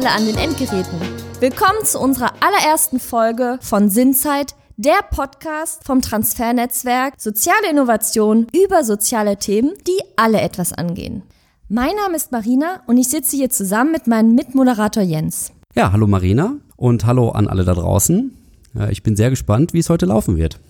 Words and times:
alle 0.00 0.12
an 0.12 0.24
den 0.24 0.38
Endgeräten. 0.38 0.98
Willkommen 1.40 1.84
zu 1.84 2.00
unserer 2.00 2.32
allerersten 2.40 2.98
Folge 2.98 3.58
von 3.60 3.90
Sinnzeit, 3.90 4.54
der 4.78 5.02
Podcast 5.10 5.84
vom 5.84 6.00
Transfernetzwerk 6.00 7.20
Soziale 7.20 7.68
Innovation 7.70 8.46
über 8.54 8.82
soziale 8.82 9.36
Themen, 9.36 9.74
die 9.86 10.00
alle 10.16 10.40
etwas 10.40 10.72
angehen. 10.72 11.22
Mein 11.68 11.94
Name 11.96 12.16
ist 12.16 12.32
Marina 12.32 12.80
und 12.86 12.96
ich 12.96 13.10
sitze 13.10 13.36
hier 13.36 13.50
zusammen 13.50 13.92
mit 13.92 14.06
meinem 14.06 14.34
Mitmoderator 14.34 15.02
Jens. 15.02 15.52
Ja, 15.74 15.92
hallo 15.92 16.06
Marina 16.06 16.54
und 16.76 17.04
hallo 17.04 17.28
an 17.28 17.46
alle 17.46 17.64
da 17.64 17.74
draußen. 17.74 18.34
Ich 18.88 19.02
bin 19.02 19.16
sehr 19.16 19.28
gespannt, 19.28 19.74
wie 19.74 19.80
es 19.80 19.90
heute 19.90 20.06
laufen 20.06 20.38
wird. 20.38 20.60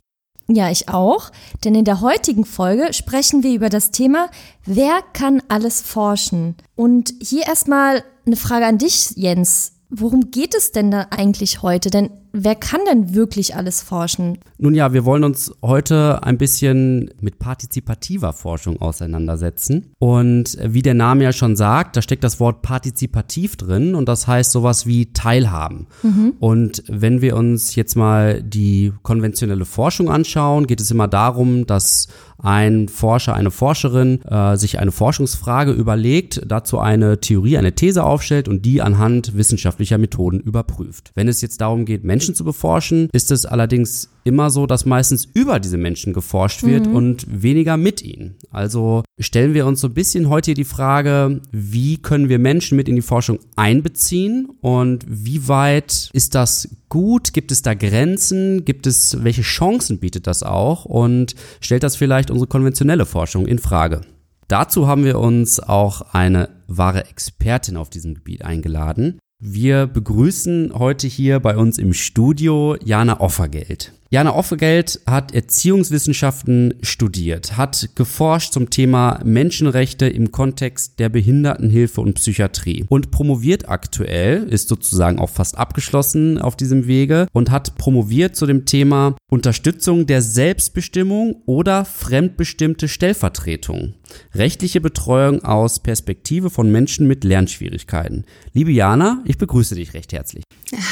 Ja, 0.52 0.68
ich 0.68 0.88
auch, 0.88 1.30
denn 1.64 1.76
in 1.76 1.84
der 1.84 2.00
heutigen 2.00 2.44
Folge 2.44 2.92
sprechen 2.92 3.44
wir 3.44 3.52
über 3.54 3.68
das 3.68 3.92
Thema, 3.92 4.28
wer 4.66 5.00
kann 5.12 5.40
alles 5.46 5.80
forschen? 5.80 6.56
Und 6.74 7.14
hier 7.22 7.46
erstmal 7.46 8.02
eine 8.26 8.34
Frage 8.34 8.66
an 8.66 8.78
dich, 8.78 9.12
Jens. 9.14 9.74
Worum 9.90 10.32
geht 10.32 10.56
es 10.56 10.72
denn 10.72 10.90
da 10.90 11.06
eigentlich 11.10 11.62
heute? 11.62 11.90
Denn 11.90 12.10
wer 12.32 12.54
kann 12.54 12.80
denn 12.90 13.14
wirklich 13.14 13.56
alles 13.56 13.82
forschen? 13.82 14.38
Nun 14.58 14.74
ja, 14.74 14.92
wir 14.92 15.04
wollen 15.04 15.24
uns 15.24 15.52
heute 15.62 16.22
ein 16.22 16.38
bisschen 16.38 17.10
mit 17.20 17.38
partizipativer 17.38 18.32
Forschung 18.32 18.80
auseinandersetzen. 18.80 19.92
Und 19.98 20.56
wie 20.62 20.82
der 20.82 20.94
Name 20.94 21.24
ja 21.24 21.32
schon 21.32 21.56
sagt, 21.56 21.96
da 21.96 22.02
steckt 22.02 22.24
das 22.24 22.40
Wort 22.40 22.62
partizipativ 22.62 23.56
drin 23.56 23.94
und 23.94 24.08
das 24.08 24.26
heißt 24.26 24.52
sowas 24.52 24.86
wie 24.86 25.12
Teilhaben. 25.12 25.86
Mhm. 26.02 26.34
Und 26.38 26.82
wenn 26.88 27.20
wir 27.20 27.36
uns 27.36 27.74
jetzt 27.74 27.96
mal 27.96 28.42
die 28.42 28.92
konventionelle 29.02 29.64
Forschung 29.64 30.10
anschauen, 30.10 30.66
geht 30.66 30.80
es 30.80 30.90
immer 30.90 31.08
darum, 31.08 31.66
dass 31.66 32.08
ein 32.42 32.88
Forscher, 32.88 33.34
eine 33.34 33.50
Forscherin 33.50 34.22
äh, 34.22 34.56
sich 34.56 34.78
eine 34.78 34.92
Forschungsfrage 34.92 35.72
überlegt, 35.72 36.42
dazu 36.46 36.78
eine 36.78 37.20
Theorie, 37.20 37.58
eine 37.58 37.74
These 37.74 38.02
aufstellt 38.02 38.48
und 38.48 38.64
die 38.64 38.82
anhand 38.82 39.36
wissenschaftlicher 39.36 39.98
Methoden 39.98 40.40
überprüft. 40.40 41.12
Wenn 41.14 41.28
es 41.28 41.42
jetzt 41.42 41.60
darum 41.60 41.84
geht, 41.84 42.04
Menschen 42.04 42.19
zu 42.20 42.44
beforschen, 42.44 43.08
ist 43.12 43.30
es 43.30 43.46
allerdings 43.46 44.10
immer 44.24 44.50
so, 44.50 44.66
dass 44.66 44.86
meistens 44.86 45.28
über 45.32 45.60
diese 45.60 45.78
Menschen 45.78 46.12
geforscht 46.12 46.62
wird 46.62 46.86
mhm. 46.86 46.94
und 46.94 47.42
weniger 47.42 47.76
mit 47.76 48.02
ihnen. 48.02 48.36
Also 48.50 49.02
stellen 49.18 49.54
wir 49.54 49.66
uns 49.66 49.80
so 49.80 49.88
ein 49.88 49.94
bisschen 49.94 50.28
heute 50.28 50.46
hier 50.46 50.54
die 50.54 50.64
Frage, 50.64 51.40
wie 51.52 51.96
können 51.96 52.28
wir 52.28 52.38
Menschen 52.38 52.76
mit 52.76 52.88
in 52.88 52.96
die 52.96 53.02
Forschung 53.02 53.38
einbeziehen 53.56 54.50
und 54.60 55.04
wie 55.08 55.48
weit 55.48 56.10
ist 56.12 56.34
das 56.34 56.68
gut? 56.88 57.32
Gibt 57.32 57.52
es 57.52 57.62
da 57.62 57.74
Grenzen? 57.74 58.64
Gibt 58.64 58.86
es, 58.86 59.24
welche 59.24 59.42
Chancen 59.42 59.98
bietet 59.98 60.26
das 60.26 60.42
auch? 60.42 60.84
Und 60.84 61.34
stellt 61.60 61.82
das 61.82 61.96
vielleicht 61.96 62.30
unsere 62.30 62.48
konventionelle 62.48 63.06
Forschung 63.06 63.46
in 63.46 63.58
Frage? 63.58 64.02
Dazu 64.48 64.88
haben 64.88 65.04
wir 65.04 65.20
uns 65.20 65.60
auch 65.60 66.12
eine 66.12 66.48
wahre 66.66 67.06
Expertin 67.06 67.76
auf 67.76 67.88
diesem 67.88 68.14
Gebiet 68.14 68.44
eingeladen. 68.44 69.20
Wir 69.42 69.86
begrüßen 69.86 70.74
heute 70.74 71.06
hier 71.06 71.40
bei 71.40 71.56
uns 71.56 71.78
im 71.78 71.94
Studio 71.94 72.76
Jana 72.84 73.20
Offergeld. 73.20 73.94
Jana 74.12 74.34
Offegeld 74.34 75.00
hat 75.06 75.32
Erziehungswissenschaften 75.32 76.74
studiert, 76.82 77.56
hat 77.56 77.90
geforscht 77.94 78.52
zum 78.52 78.68
Thema 78.68 79.20
Menschenrechte 79.24 80.08
im 80.08 80.32
Kontext 80.32 80.98
der 80.98 81.08
Behindertenhilfe 81.08 82.00
und 82.00 82.14
Psychiatrie 82.14 82.84
und 82.88 83.12
promoviert 83.12 83.68
aktuell, 83.68 84.48
ist 84.48 84.66
sozusagen 84.66 85.20
auch 85.20 85.30
fast 85.30 85.56
abgeschlossen 85.56 86.38
auf 86.38 86.56
diesem 86.56 86.88
Wege 86.88 87.28
und 87.32 87.52
hat 87.52 87.78
promoviert 87.78 88.34
zu 88.34 88.46
dem 88.46 88.66
Thema 88.66 89.14
Unterstützung 89.30 90.06
der 90.06 90.22
Selbstbestimmung 90.22 91.36
oder 91.46 91.84
fremdbestimmte 91.84 92.88
Stellvertretung. 92.88 93.94
Rechtliche 94.34 94.80
Betreuung 94.80 95.44
aus 95.44 95.78
Perspektive 95.78 96.50
von 96.50 96.72
Menschen 96.72 97.06
mit 97.06 97.22
Lernschwierigkeiten. 97.22 98.24
Liebe 98.54 98.72
Jana, 98.72 99.22
ich 99.24 99.38
begrüße 99.38 99.76
dich 99.76 99.94
recht 99.94 100.12
herzlich. 100.12 100.42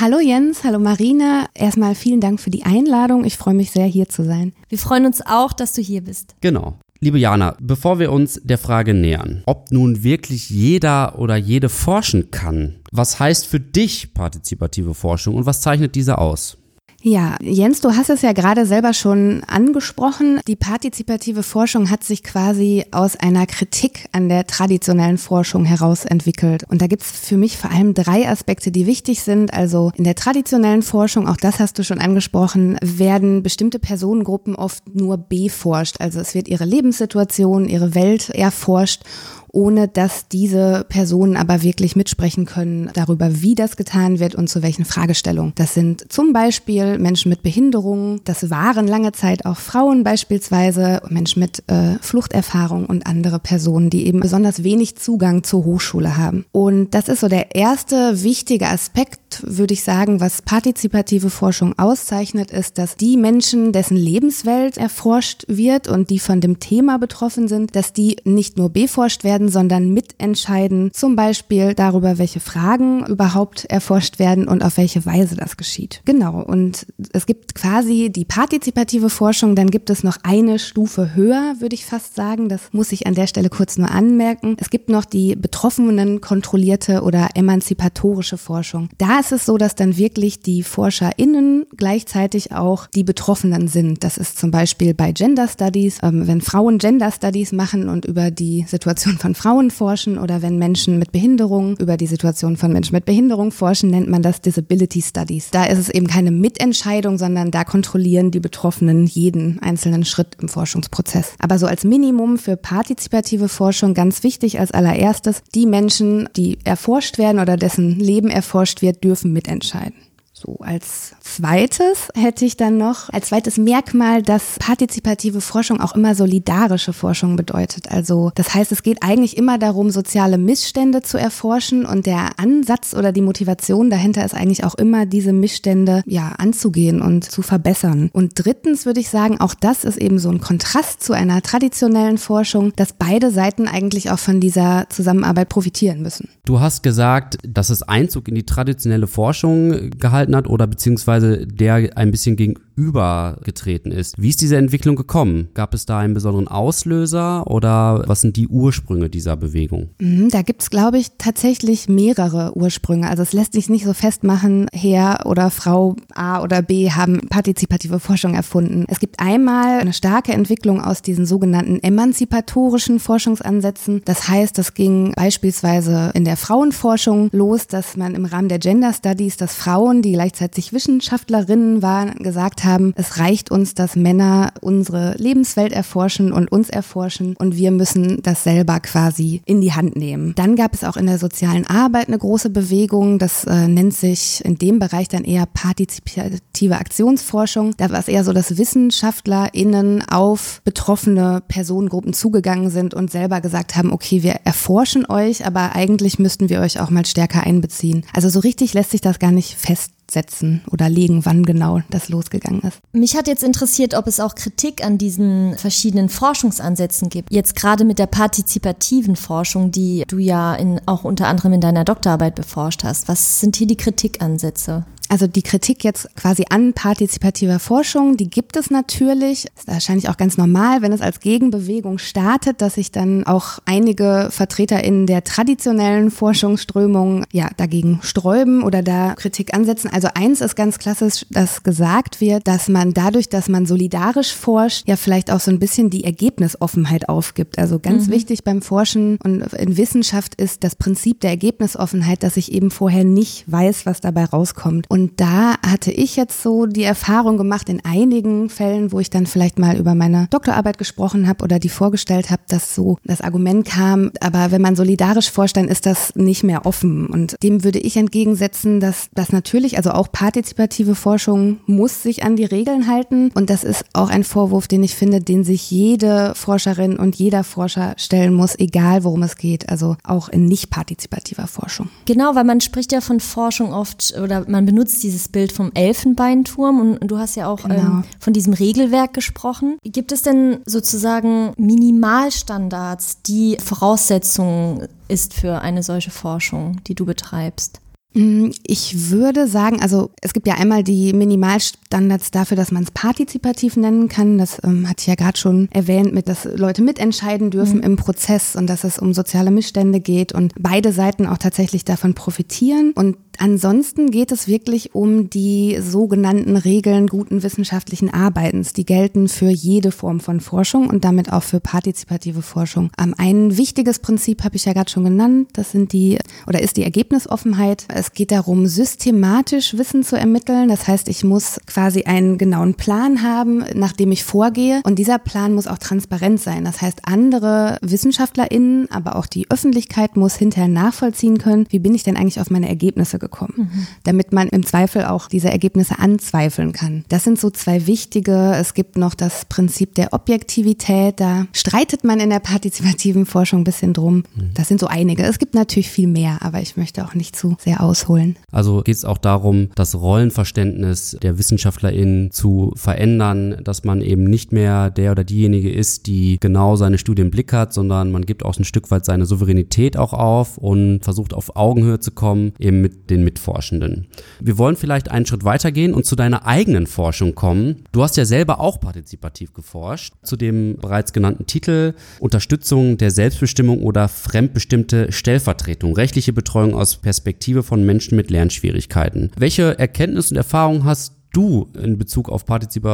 Hallo 0.01 0.21
Jens, 0.21 0.63
hallo 0.63 0.79
Marina. 0.79 1.47
Erstmal 1.55 1.97
vielen 1.97 2.21
Dank 2.21 2.39
für 2.41 2.51
die 2.51 2.63
Einladung. 2.63 3.08
Ich 3.25 3.37
freue 3.37 3.55
mich 3.55 3.71
sehr, 3.71 3.87
hier 3.87 4.09
zu 4.09 4.25
sein. 4.25 4.53
Wir 4.69 4.79
freuen 4.79 5.07
uns 5.07 5.23
auch, 5.25 5.53
dass 5.53 5.73
du 5.73 5.83
hier 5.83 6.03
bist. 6.03 6.35
Genau. 6.41 6.79
Liebe 7.01 7.19
Jana, 7.19 7.57
bevor 7.61 8.01
wir 8.01 8.11
uns 8.11 8.41
der 8.43 8.59
Frage 8.59 8.93
nähern, 8.93 9.43
ob 9.47 9.71
nun 9.71 10.03
wirklich 10.03 10.51
jeder 10.51 11.19
oder 11.19 11.37
jede 11.37 11.69
forschen 11.69 12.33
kann, 12.33 12.75
was 12.91 13.21
heißt 13.21 13.47
für 13.47 13.61
dich 13.61 14.15
partizipative 14.15 14.95
Forschung 14.95 15.37
und 15.37 15.47
was 15.47 15.61
zeichnet 15.61 15.95
diese 15.95 16.19
aus? 16.19 16.58
Ja, 17.01 17.37
Jens, 17.41 17.81
du 17.81 17.93
hast 17.93 18.11
es 18.11 18.23
ja 18.23 18.33
gerade 18.33 18.67
selber 18.67 18.93
schon 18.93 19.45
angesprochen. 19.47 20.41
Die 20.49 20.57
partizipative 20.57 21.45
Forschung 21.45 21.91
hat 21.91 22.03
sich 22.03 22.25
quasi 22.25 22.87
aus 22.91 23.15
einer 23.15 23.47
Kritik 23.47 24.07
an 24.11 24.29
der 24.29 24.49
traditionellen 24.49 25.17
Forschung 25.17 25.65
heraus 25.65 26.05
entwickelt. 26.05 26.65
Und 26.69 26.83
da 26.83 26.89
gibt's 26.89 27.13
für 27.13 27.37
mich 27.37 27.57
vor 27.57 27.71
allem 27.71 27.95
drei 27.95 28.29
Aspekte, 28.29 28.73
die 28.73 28.87
wichtig 28.87 29.23
sind. 29.23 29.55
Also 29.55 29.93
in 29.95 30.03
der 30.03 30.17
traditionellen 30.17 30.83
Forschung, 30.83 31.29
auch 31.29 31.37
das 31.37 31.61
hast 31.61 31.79
du 31.79 31.85
schon 31.85 32.01
angesprochen, 32.01 32.79
werden 32.83 33.45
bestimmte 33.45 33.79
Personengruppen 33.79 34.57
oft 34.57 34.93
nur 34.93 35.19
beforscht. 35.19 36.01
Also 36.01 36.19
es 36.19 36.35
wird 36.35 36.49
ihre 36.49 36.65
Lebenssituation, 36.65 37.69
ihre 37.69 37.95
Welt 37.95 38.31
erforscht 38.31 39.05
ohne 39.53 39.89
dass 39.89 40.29
diese 40.29 40.85
Personen 40.89 41.37
aber 41.37 41.63
wirklich 41.63 41.97
mitsprechen 41.97 42.45
können 42.47 42.91
darüber, 42.95 43.41
wie 43.43 43.55
das 43.55 43.77
getan 43.77 44.19
wird 44.19 44.35
und 44.35 44.49
zu 44.49 44.63
welchen 44.63 44.85
Fragestellungen. 44.85 45.53
Das 45.57 45.75
sind 45.75 46.11
zum 46.13 46.33
Beispiel 46.33 46.99
Menschen 46.99 47.29
mit 47.31 47.43
Behinderungen, 47.43 48.21
das 48.25 48.51
waren 48.51 48.87
lange 48.87 49.13
Zeit 49.13 49.47
auch 49.47 49.57
Frauen 49.57 50.05
beispielsweise, 50.05 51.03
Menschen 51.09 51.41
mit 51.41 51.63
äh, 51.69 51.99
Fluchterfahrung 52.01 52.87
und 52.87 53.07
andere 53.07 53.39
Personen, 53.39 53.91
die 53.91 54.07
eben 54.07 54.21
besonders 54.21 54.63
wenig 54.65 54.97
Zugang 54.97 55.45
zur 55.45 55.65
Hochschule 55.65 56.17
haben. 56.17 56.45
Und 56.53 56.95
das 56.95 57.09
ist 57.09 57.21
so 57.21 57.29
der 57.29 57.55
erste 57.55 58.23
wichtige 58.23 58.69
Aspekt, 58.69 59.28
würde 59.43 59.75
ich 59.75 59.83
sagen, 59.83 60.21
was 60.21 60.43
partizipative 60.43 61.31
Forschung 61.31 61.79
auszeichnet, 61.79 62.51
ist, 62.51 62.79
dass 62.79 62.97
die 62.97 63.17
Menschen, 63.17 63.73
dessen 63.73 63.97
Lebenswelt 63.97 64.77
erforscht 64.77 65.45
wird 65.49 65.89
und 65.89 66.11
die 66.11 66.19
von 66.19 66.41
dem 66.41 66.59
Thema 66.59 66.99
betroffen 66.99 67.49
sind, 67.49 67.77
dass 67.77 67.93
die 67.93 68.17
nicht 68.25 68.57
nur 68.57 68.71
beforscht 68.71 69.25
werden, 69.25 69.49
sondern 69.49 69.93
mitentscheiden, 69.93 70.91
zum 70.93 71.17
Beispiel 71.17 71.75
darüber, 71.75 72.19
welche 72.19 72.41
Fragen 72.41 73.05
überhaupt 73.07 73.65
erforscht 73.67 74.19
werden 74.19 74.49
und 74.49 74.65
auf 74.65 74.77
welche 74.77 75.05
Weise 75.07 75.37
das 75.37 75.57
geschieht. 75.57 76.03
Genau, 76.05 76.43
und 76.43 76.87
es 77.13 77.27
gibt 77.27 77.55
quasi 77.55 78.11
die 78.11 78.25
partizipative 78.25 79.11
Forschung, 79.11 79.55
dann 79.55 79.71
gibt 79.71 79.91
es 79.91 80.05
noch 80.05 80.19
eine 80.23 80.59
Stufe 80.59 81.15
höher, 81.15 81.57
würde 81.59 81.75
ich 81.75 81.85
fast 81.85 82.15
sagen. 82.15 82.49
Das 82.49 82.61
muss 82.73 82.93
ich 82.93 83.07
an 83.07 83.15
der 83.15 83.27
Stelle 83.27 83.51
kurz 83.51 83.79
nur 83.79 83.91
anmerken. 83.91 84.57
Es 84.59 84.71
gibt 84.71 84.89
noch 84.89 85.05
die 85.05 85.37
betroffenen 85.37 86.21
kontrollierte 86.21 87.03
oder 87.03 87.29
emanzipatorische 87.35 88.39
Forschung. 88.39 88.89
Da 88.99 89.18
ist 89.19 89.33
es 89.33 89.47
so, 89.47 89.59
dass 89.59 89.75
dann 89.75 89.97
wirklich 89.97 90.41
die 90.41 90.63
ForscherInnen 90.63 91.67
gleichzeitig 91.77 92.53
auch 92.53 92.87
die 92.87 93.05
Betroffenen 93.05 93.69
sind. 93.69 94.05
Das 94.05 94.19
ist 94.19 94.39
zum 94.39 94.51
Beispiel 94.51 94.95
bei 94.95 95.13
Gender 95.13 95.49
Studies, 95.49 95.99
ähm, 96.03 96.27
wenn 96.27 96.41
Frauen 96.41 96.79
Gender 96.79 97.11
Studies 97.11 97.53
machen 97.53 97.89
und 97.89 98.05
über 98.05 98.31
die 98.31 98.65
Situation 98.69 99.19
von 99.19 99.35
Frauen 99.35 99.71
forschen 99.71 100.19
oder 100.19 100.43
wenn 100.43 100.59
Menschen 100.59 100.99
mit 100.99 101.13
Behinderung 101.13 101.77
über 101.79 101.97
die 101.97 102.07
Situation 102.07 102.57
von 102.57 102.73
Menschen 102.73 102.95
mit 102.95 103.05
Behinderung 103.05 103.51
forschen, 103.51 103.91
nennt 103.91 104.09
man 104.09 104.23
das 104.23 104.41
Disability 104.41 105.03
Studies. 105.03 105.51
Da 105.51 105.65
ist 105.65 105.79
es 105.79 105.89
eben 105.89 106.07
keine 106.07 106.31
Mitentscheidung, 106.31 107.19
sondern 107.19 107.51
da 107.51 107.65
kontrollieren 107.65 108.31
die 108.31 108.41
Betroffenen 108.41 109.07
jeden 109.07 109.59
einzelnen 109.61 110.05
Schritt 110.05 110.37
im 110.41 110.49
Forschungsprozess. 110.49 111.35
Aber 111.39 111.59
so 111.59 111.67
als 111.67 111.85
Minimum 111.85 112.39
für 112.39 112.57
partizipative 112.57 113.49
Forschung 113.49 113.95
ganz 113.95 114.23
wichtig 114.23 114.61
als 114.61 114.71
allererstes, 114.71 115.43
die 115.55 115.67
Menschen, 115.67 116.29
die 116.37 116.59
erforscht 116.65 117.19
werden 117.19 117.41
oder 117.41 117.57
dessen 117.57 117.99
Leben 117.99 118.29
erforscht 118.29 118.83
wird, 118.83 119.03
dürfen 119.09 119.33
mitentscheiden. 119.33 120.08
So, 120.41 120.59
als 120.61 121.15
zweites 121.21 122.11
hätte 122.15 122.45
ich 122.45 122.57
dann 122.57 122.79
noch, 122.79 123.11
als 123.11 123.29
zweites 123.29 123.59
Merkmal, 123.59 124.23
dass 124.23 124.57
partizipative 124.61 125.41
Forschung 125.41 125.81
auch 125.81 125.97
immer 125.97 126.15
solidarische 126.15 126.93
Forschung 126.93 127.35
bedeutet. 127.35 127.91
Also, 127.91 128.31
das 128.37 128.55
heißt, 128.55 128.71
es 128.71 128.85
geht 128.85 129.03
eigentlich 129.03 129.37
immer 129.37 129.59
darum, 129.59 129.91
soziale 129.91 130.39
Missstände 130.39 131.03
zu 131.03 131.19
erforschen 131.19 131.85
und 131.85 132.07
der 132.07 132.39
Ansatz 132.39 132.95
oder 132.95 133.11
die 133.11 133.21
Motivation 133.21 133.91
dahinter 133.91 134.25
ist 134.25 134.35
eigentlich 134.35 134.63
auch 134.63 134.77
immer, 134.77 135.07
diese 135.07 135.33
Missstände, 135.33 136.03
ja, 136.07 136.29
anzugehen 136.39 137.03
und 137.03 137.25
zu 137.25 137.43
verbessern. 137.43 138.09
Und 138.13 138.35
drittens 138.37 138.87
würde 138.87 139.01
ich 139.01 139.09
sagen, 139.09 139.41
auch 139.41 139.55
das 139.55 139.83
ist 139.83 139.99
eben 139.99 140.21
so 140.21 140.31
ein 140.31 140.41
Kontrast 140.41 141.03
zu 141.03 141.15
einer 141.15 141.43
traditionellen 141.43 142.19
Forschung, 142.19 142.73
dass 142.77 142.93
beide 142.93 143.33
Seiten 143.33 143.67
eigentlich 143.67 144.13
auch 144.13 144.21
von 144.21 144.39
dieser 144.39 144.87
Zusammenarbeit 144.89 145.49
profitieren 145.49 146.01
müssen. 146.01 146.29
Du 146.45 146.61
hast 146.61 146.85
gesagt, 146.85 147.39
dass 147.43 147.71
es 147.71 147.83
Einzug 147.83 148.29
in 148.29 148.37
die 148.37 148.47
traditionelle 148.47 149.09
Forschung 149.09 149.91
gehalten 149.99 150.28
gehalten 150.29 150.37
hat 150.37 150.49
oder 150.49 150.67
beziehungsweise 150.67 151.47
der 151.47 151.97
ein 151.97 152.11
bisschen 152.11 152.37
gegen, 152.37 152.55
übergetreten 152.79 153.91
ist. 153.91 154.15
Wie 154.19 154.29
ist 154.29 154.41
diese 154.41 154.57
Entwicklung 154.57 154.95
gekommen? 154.95 155.49
Gab 155.55 155.75
es 155.75 155.85
da 155.85 155.99
einen 155.99 156.15
besonderen 156.15 156.47
Auslöser 156.47 157.49
oder 157.49 158.05
was 158.07 158.21
sind 158.21 158.37
die 158.37 158.47
Ursprünge 158.47 159.11
dieser 159.11 159.37
Bewegung? 159.37 159.91
Mhm, 160.01 160.29
da 160.29 160.43
gibt 160.43 160.63
es, 160.63 160.71
glaube 160.71 160.99
ich, 160.99 161.09
tatsächlich 161.19 161.89
mehrere 161.89 162.57
Ursprünge. 162.57 163.09
Also 163.09 163.25
es 163.25 163.33
lässt 163.33 163.55
sich 163.55 163.69
nicht 163.69 163.85
so 163.85 163.95
festmachen, 163.95 164.69
Herr 164.73 165.27
oder 165.27 165.51
Frau 165.51 165.97
A 166.15 166.41
oder 166.41 166.63
B 166.63 166.93
haben 166.93 167.21
partizipative 167.29 167.99
Forschung 167.99 168.35
erfunden. 168.35 168.85
Es 168.87 169.01
gibt 169.01 169.19
einmal 169.19 169.81
eine 169.81 169.93
starke 169.93 170.33
Entwicklung 170.33 170.81
aus 170.81 171.03
diesen 171.03 171.27
sogenannten 171.27 171.83
emanzipatorischen 171.83 173.01
Forschungsansätzen. 173.01 174.03
Das 174.05 174.29
heißt, 174.29 174.57
das 174.57 174.75
ging 174.75 175.13
beispielsweise 175.17 176.13
in 176.15 176.25
der 176.25 176.37
Frauenforschung 176.37 177.29
los, 177.33 177.67
dass 177.67 177.97
man 177.97 178.15
im 178.15 178.25
Rahmen 178.25 178.49
der 178.49 178.61
Gender 178.61 178.93
Studies, 178.93 179.37
dass 179.37 179.57
Frauen, 179.57 180.01
die 180.01 180.13
gleichzeitig 180.13 180.73
Wissenschaftlerinnen 180.73 181.83
waren, 181.83 182.15
gesagt 182.23 182.63
haben, 182.63 182.68
es 182.97 183.19
reicht 183.19 183.51
uns, 183.51 183.75
dass 183.75 183.97
Männer 183.97 184.53
unsere 184.61 185.15
Lebenswelt 185.17 185.73
erforschen 185.73 186.33
und 186.33 186.51
uns 186.51 186.69
erforschen 186.69 187.35
und 187.37 187.57
wir 187.57 187.71
müssen 187.71 188.23
das 188.23 188.45
selber 188.45 188.81
quasi 188.81 189.43
in 189.47 189.61
die 189.61 189.73
Hand 189.73 189.97
nehmen. 189.97 190.35
Dann 190.37 190.57
gab 190.57 190.75
es 190.75 190.85
auch 190.85 190.97
in 190.97 191.07
der 191.07 191.19
sozialen 191.19 191.67
Arbeit 191.67 192.09
eine 192.09 192.19
große 192.19 192.51
Bewegung, 192.51 193.19
das 193.19 193.45
äh, 193.45 193.69
nennt 193.69 193.95
sich 193.95 194.45
in 194.45 194.59
dem 194.59 194.79
Bereich 194.79 195.09
dann 195.09 195.25
eher 195.25 195.47
partizipative 195.47 196.77
Aktionsforschung. 196.77 197.75
Da 197.77 197.91
war 197.91 198.01
es 198.01 198.09
eher 198.09 198.25
so, 198.25 198.33
dass 198.33 198.59
WissenschaftlerInnen 198.59 200.09
auf 200.09 200.61
betroffene 200.65 201.43
Personengruppen 201.49 202.13
zugegangen 202.13 202.71
sind 202.71 202.95
und 202.95 203.11
selber 203.11 203.41
gesagt 203.41 203.77
haben, 203.77 203.93
okay, 203.93 204.23
wir 204.23 204.41
erforschen 204.45 205.07
euch, 205.09 205.47
aber 205.47 205.75
eigentlich 205.75 206.19
müssten 206.19 206.49
wir 206.49 206.61
euch 206.61 206.81
auch 206.81 206.91
mal 206.91 207.07
stärker 207.07 207.45
einbeziehen. 207.45 208.05
Also 208.13 208.29
so 208.29 208.41
richtig 208.41 208.75
lässt 208.75 208.91
sich 208.91 209.01
das 209.01 209.19
gar 209.19 209.33
nicht 209.33 209.55
fest 209.55 209.93
setzen 210.11 210.63
oder 210.71 210.89
legen, 210.89 211.25
wann 211.25 211.45
genau 211.45 211.81
das 211.91 212.09
losgegangen 212.09 212.61
ist. 212.63 212.79
Mich 212.93 213.17
hat 213.17 213.27
jetzt 213.27 213.43
interessiert, 213.43 213.95
ob 213.95 214.07
es 214.07 214.21
auch 214.21 214.35
Kritik 214.35 214.85
an 214.85 214.99
diesen 214.99 215.57
verschiedenen 215.57 216.09
Forschungsansätzen 216.09 217.09
gibt. 217.09 217.33
Jetzt 217.33 217.57
gerade 217.57 217.85
mit 217.85 217.99
der 217.99 218.07
partizipativen 218.07 219.17
Forschung, 219.17 219.71
die 219.71 220.05
du 220.09 220.19
ja 220.19 220.55
in, 220.55 220.81
auch 220.87 221.05
unter 221.05 221.27
anderem 221.27 221.53
in 221.55 221.61
deiner 221.61 221.85
Doktorarbeit 221.85 222.35
beforscht 222.35 222.85
hast. 222.85 223.09
Was 223.09 223.41
sind 223.41 223.57
hier 223.57 223.67
die 223.67 223.77
Kritikansätze? 223.77 224.85
Also 225.09 225.27
die 225.27 225.43
Kritik 225.43 225.85
jetzt 225.85 226.15
quasi 226.17 226.45
an 226.51 226.75
partizipativer 226.75 227.59
Forschung, 227.59 228.17
die 228.17 228.29
gibt 228.29 228.57
es 228.57 228.71
natürlich. 228.71 229.47
Ist 229.57 229.67
wahrscheinlich 229.67 230.09
auch 230.09 230.17
ganz 230.17 230.37
normal, 230.37 230.83
wenn 230.83 230.93
es 230.93 231.01
als 231.01 231.21
Gegenbewegung 231.21 231.99
startet, 231.99 232.61
dass 232.61 232.75
sich 232.75 232.93
dann 232.93 233.25
auch 233.25 233.59
einige 233.65 234.29
Vertreter 234.31 234.85
in 234.85 235.07
der 235.07 235.25
traditionellen 235.25 236.11
Forschungsströmung 236.11 237.25
ja 237.33 237.49
dagegen 237.57 238.01
sträuben 238.03 238.63
oder 238.63 238.83
da 238.83 239.15
Kritik 239.15 239.55
ansetzen. 239.55 239.91
Also 239.93 240.09
eins 240.15 240.41
ist 240.41 240.57
ganz 240.57 240.79
klassisch, 240.79 241.25
dass 241.31 241.63
gesagt 241.63 242.21
wird, 242.21 242.47
dass 242.47 242.69
man 242.69 242.93
dadurch, 242.93 243.29
dass 243.29 243.49
man 243.49 243.67
solidarisch 243.67 244.35
forscht, 244.35 244.87
ja 244.87 244.97
vielleicht 244.97 245.31
auch 245.31 245.41
so 245.41 245.51
ein 245.51 245.59
bisschen 245.59 245.91
die 245.91 246.05
Ergebnisoffenheit 246.05 247.09
aufgibt. 247.09 247.59
Also 247.59 247.79
ganz 247.79 248.09
mhm. 248.09 248.13
wichtig 248.13 248.45
beim 248.45 248.61
Forschen 248.61 249.19
und 249.25 249.53
in 249.55 249.77
Wissenschaft 249.77 250.35
ist 250.35 250.65
das 250.65 250.77
Prinzip 250.77 251.21
der 251.21 251.31
Ergebnisoffenheit, 251.31 252.23
dass 252.23 252.37
ich 252.37 252.53
eben 252.53 252.71
vorher 252.71 253.05
nicht 253.05 253.51
weiß, 253.51 253.87
was 253.87 254.01
dabei 254.01 254.25
rauskommt. 254.25 254.87
Und 254.91 254.98
und 254.99 255.21
da 255.21 255.55
hatte 255.65 255.93
ich 255.93 256.17
jetzt 256.17 256.43
so 256.43 256.67
die 256.67 256.83
Erfahrung 256.83 257.37
gemacht 257.37 257.69
in 257.69 257.85
einigen 257.85 258.51
Fällen, 258.51 258.91
wo 258.91 258.99
ich 258.99 259.11
dann 259.11 259.27
vielleicht 259.27 259.57
mal 259.57 259.77
über 259.77 259.95
meine 259.95 260.27
Doktorarbeit 260.31 260.77
gesprochen 260.77 261.29
habe 261.29 261.45
oder 261.45 261.61
die 261.61 261.69
vorgestellt 261.69 262.31
habe, 262.31 262.43
dass 262.49 262.75
so 262.75 262.99
das 263.05 263.21
Argument 263.21 263.65
kam, 263.65 264.11
aber 264.21 264.51
wenn 264.51 264.61
man 264.61 264.75
solidarisch 264.75 265.31
forscht, 265.31 265.57
dann 265.57 265.69
ist 265.69 265.87
das 265.87 266.17
nicht 266.17 266.43
mehr 266.43 266.67
offen. 266.67 267.07
Und 267.07 267.37
dem 267.45 267.63
würde 267.63 267.79
ich 267.79 267.97
entgegensetzen, 267.97 268.81
dass 268.81 269.09
das 269.15 269.31
natürlich, 269.31 269.77
also 269.77 269.93
auch 269.93 270.11
partizipative 270.11 270.97
Forschung 270.97 271.61
muss 271.67 272.03
sich 272.03 272.25
an 272.25 272.35
die 272.35 272.45
Regeln 272.45 272.89
halten. 272.89 273.31
Und 273.35 273.51
das 273.51 273.63
ist 273.63 273.85
auch 273.93 274.11
ein 274.11 274.25
Vorwurf, 274.25 274.67
den 274.67 274.83
ich 274.83 274.97
finde, 274.97 275.21
den 275.21 275.45
sich 275.45 275.71
jede 275.71 276.35
Forscherin 276.35 276.99
und 276.99 277.15
jeder 277.15 277.45
Forscher 277.45 277.95
stellen 277.99 278.35
muss, 278.35 278.59
egal 278.59 279.05
worum 279.05 279.23
es 279.23 279.37
geht. 279.37 279.69
Also 279.69 279.97
auch 280.03 280.29
in 280.29 280.47
nicht 280.47 280.71
partizipativer 280.71 281.47
Forschung. 281.47 281.89
Genau, 282.05 282.35
weil 282.35 282.43
man 282.43 282.61
spricht 282.61 282.91
ja 282.91 283.01
von 283.01 283.21
Forschung 283.21 283.73
oft 283.73 284.15
oder 284.21 284.45
man 284.49 284.67
benutzt 284.67 284.88
benutzt 284.89 285.03
dieses 285.03 285.29
Bild 285.29 285.53
vom 285.53 285.71
Elfenbeinturm 285.75 286.81
und 286.81 287.11
du 287.11 287.19
hast 287.19 287.37
ja 287.37 287.47
auch 287.47 287.63
genau. 287.63 287.75
ähm, 287.75 288.05
von 288.19 288.33
diesem 288.33 288.55
Regelwerk 288.55 289.13
gesprochen. 289.13 289.77
Gibt 289.85 290.13
es 290.13 290.23
denn 290.23 290.61
sozusagen 290.65 291.53
Minimalstandards, 291.59 293.23
die 293.23 293.59
Voraussetzung 293.63 294.85
ist 295.09 295.35
für 295.35 295.61
eine 295.61 295.83
solche 295.83 296.11
Forschung, 296.11 296.81
die 296.87 296.95
du 296.95 297.05
betreibst? 297.05 297.81
Mm, 298.15 298.51
ich 298.67 299.11
würde 299.11 299.47
sagen, 299.47 299.83
also 299.83 300.11
es 300.23 300.33
gibt 300.33 300.47
ja 300.47 300.55
einmal 300.55 300.83
die 300.83 301.13
Minimalstandards 301.13 301.88
dafür, 301.91 302.57
dass 302.57 302.73
man 302.73 302.83
es 302.83 302.91
partizipativ 302.91 303.77
nennen 303.77 304.09
kann. 304.09 304.39
Das 304.39 304.61
ähm, 304.65 304.89
hatte 304.89 305.01
ich 305.01 305.07
ja 305.07 305.15
gerade 305.15 305.39
schon 305.39 305.69
erwähnt, 305.73 306.13
mit 306.13 306.29
dass 306.29 306.45
Leute 306.45 306.83
mitentscheiden 306.83 307.51
dürfen 307.51 307.79
mhm. 307.79 307.85
im 307.85 307.97
Prozess 307.97 308.57
und 308.57 308.69
dass 308.69 308.85
es 308.85 308.99
um 308.99 309.15
soziale 309.15 309.51
Missstände 309.51 310.01
geht 310.01 310.33
und 310.33 310.53
beide 310.59 310.93
Seiten 310.93 311.27
auch 311.27 311.39
tatsächlich 311.39 311.85
davon 311.85 312.15
profitieren. 312.15 312.93
Und 312.95 313.17
Ansonsten 313.41 314.11
geht 314.11 314.33
es 314.33 314.49
wirklich 314.49 314.97
um 314.97 315.31
die 315.31 315.79
sogenannten 315.81 316.57
Regeln 316.57 317.07
guten 317.07 317.45
wissenschaftlichen 317.45 318.13
Arbeitens. 318.13 318.73
Die 318.73 318.85
gelten 318.85 319.29
für 319.29 319.49
jede 319.49 319.93
Form 319.93 320.19
von 320.19 320.41
Forschung 320.41 320.89
und 320.89 321.05
damit 321.05 321.33
auch 321.33 321.45
für 321.45 321.61
partizipative 321.61 322.43
Forschung. 322.43 322.91
ein 322.97 323.57
wichtiges 323.57 324.01
Prinzip 324.01 324.43
habe 324.43 324.57
ich 324.57 324.65
ja 324.65 324.73
gerade 324.73 324.91
schon 324.91 325.05
genannt. 325.05 325.51
Das 325.53 325.71
sind 325.71 325.93
die 325.93 326.19
oder 326.49 326.61
ist 326.61 326.77
die 326.77 326.83
Ergebnisoffenheit. 326.83 327.85
Es 327.89 328.13
geht 328.13 328.33
darum, 328.33 328.67
systematisch 328.67 329.79
Wissen 329.79 330.03
zu 330.03 330.17
ermitteln. 330.17 330.69
Das 330.69 330.89
heißt, 330.89 331.09
ich 331.09 331.23
muss 331.23 331.61
quasi 331.67 331.78
einen 332.07 332.39
genauen 332.39 332.75
Plan 332.75 333.23
haben, 333.23 333.65
nach 333.75 333.93
dem 333.93 334.13
ich 334.13 334.25
vorgehe. 334.25 334.81
Und 334.85 334.99
dieser 334.99 335.19
Plan 335.19 335.55
muss 335.55 335.67
auch 335.67 335.79
transparent 335.79 336.41
sein. 336.41 336.65
Das 336.65 336.81
heißt, 336.81 337.03
andere 337.05 337.79
WissenschaftlerInnen, 337.83 338.91
aber 338.91 339.17
auch 339.17 339.27
die 339.27 339.51
Öffentlichkeit 339.51 340.17
muss 340.17 340.37
hinterher 340.37 340.69
nachvollziehen 340.69 341.39
können, 341.39 341.67
wie 341.71 341.79
bin 341.79 341.95
ich 341.95 342.03
denn 342.03 342.17
eigentlich 342.17 342.41
auf 342.41 342.51
meine 342.51 342.69
Ergebnisse 342.69 343.19
gekommen 343.19 343.59
mhm. 343.59 343.87
damit 344.05 344.33
man 344.33 344.49
im 344.49 344.65
Zweifel 344.65 345.05
auch 345.05 345.29
diese 345.29 345.51
Ergebnisse 345.51 345.99
anzweifeln 345.99 346.73
kann. 346.73 347.05
Das 347.09 347.25
sind 347.25 347.39
so 347.39 347.51
zwei 347.51 347.87
wichtige. 347.87 348.53
Es 348.55 348.75
gibt 348.75 348.97
noch 348.97 349.15
das 349.15 349.45
Prinzip 349.47 349.95
der 349.95 350.13
Objektivität. 350.13 351.21
Da 351.21 351.47
streitet 351.53 352.05
man 352.05 352.21
in 352.21 352.31
der 352.31 352.41
partizipativen 352.41 353.27
Forschung 353.27 353.61
ein 353.61 353.65
bisschen 353.65 353.93
drum. 353.93 354.25
Mhm. 354.35 354.51
Das 354.55 354.69
sind 354.69 354.81
so 354.81 354.87
einige. 354.87 355.25
Es 355.25 355.39
gibt 355.39 355.55
natürlich 355.55 355.91
viel 355.91 356.09
mehr, 356.09 356.39
aber 356.41 356.61
ich 356.61 356.77
möchte 356.77 357.05
auch 357.05 357.15
nicht 357.15 357.37
zu 357.37 357.57
sehr 357.59 357.83
ausholen. 357.83 358.37
Also 358.53 358.83
geht 358.83 358.97
es 358.97 359.05
auch 359.05 359.19
darum, 359.19 359.69
das 359.75 359.95
Rollenverständnis 359.95 361.17
der 361.23 361.39
WissenschaftlerInnen 361.69 362.31
zu 362.31 362.73
verändern, 362.77 363.59
dass 363.63 363.85
man 363.85 364.01
eben 364.01 364.25
nicht 364.25 364.53
mehr 364.53 364.91
der 364.91 365.13
oder 365.13 365.25
diejenige 365.25 365.71
ist, 365.71 366.07
die 366.07 366.39
genau 366.41 366.77
seine 366.77 366.99
Studie 366.99 367.23
im 367.23 367.31
Blick 367.31 367.53
hat, 367.53 367.73
sondern 367.73 368.11
man 368.11 368.25
gibt 368.25 368.45
auch 368.45 368.59
ein 368.59 368.65
Stück 368.65 368.91
weit 368.91 369.05
seine 369.05 369.27
Souveränität 369.27 369.97
auch 369.97 370.13
auf 370.13 370.57
und 370.57 371.01
versucht 371.05 371.35
auf 371.35 371.57
Augenhöhe 371.57 372.01
zu 372.01 372.11
kommen, 372.11 372.53
eben 372.59 372.81
mit 372.81 373.11
den 373.11 373.19
den 373.19 373.25
Mitforschenden. 373.25 374.07
Wir 374.41 374.57
wollen 374.59 374.77
vielleicht 374.77 375.11
einen 375.11 375.27
Schritt 375.27 375.45
weitergehen 375.45 375.93
und 375.93 376.07
zu 376.07 376.17
deiner 376.17 376.47
eigenen 376.47 376.87
Forschung 376.87 377.35
kommen. 377.35 377.85
Du 377.93 378.03
hast 378.03 378.17
ja 378.17 378.25
selber 378.25 378.61
auch 378.61 378.81
partizipativ 378.81 379.53
geforscht, 379.53 380.15
zu 380.23 380.37
dem 380.37 380.77
bereits 380.77 381.13
genannten 381.13 381.47
Titel 381.47 381.95
Unterstützung 382.21 382.97
der 382.97 383.11
Selbstbestimmung 383.11 383.83
oder 383.83 384.09
fremdbestimmte 384.09 385.13
Stellvertretung, 385.13 385.95
rechtliche 385.95 386.33
Betreuung 386.33 386.75
aus 386.75 386.97
Perspektive 386.97 387.63
von 387.63 387.85
Menschen 387.85 388.17
mit 388.17 388.31
Lernschwierigkeiten. 388.31 389.31
Welche 389.37 389.79
Erkenntnisse 389.79 390.35
und 390.35 390.37
Erfahrungen 390.37 390.85
hast 390.85 391.18
du 391.33 391.69
in 391.81 391.99
Bezug 391.99 392.29
auf 392.29 392.45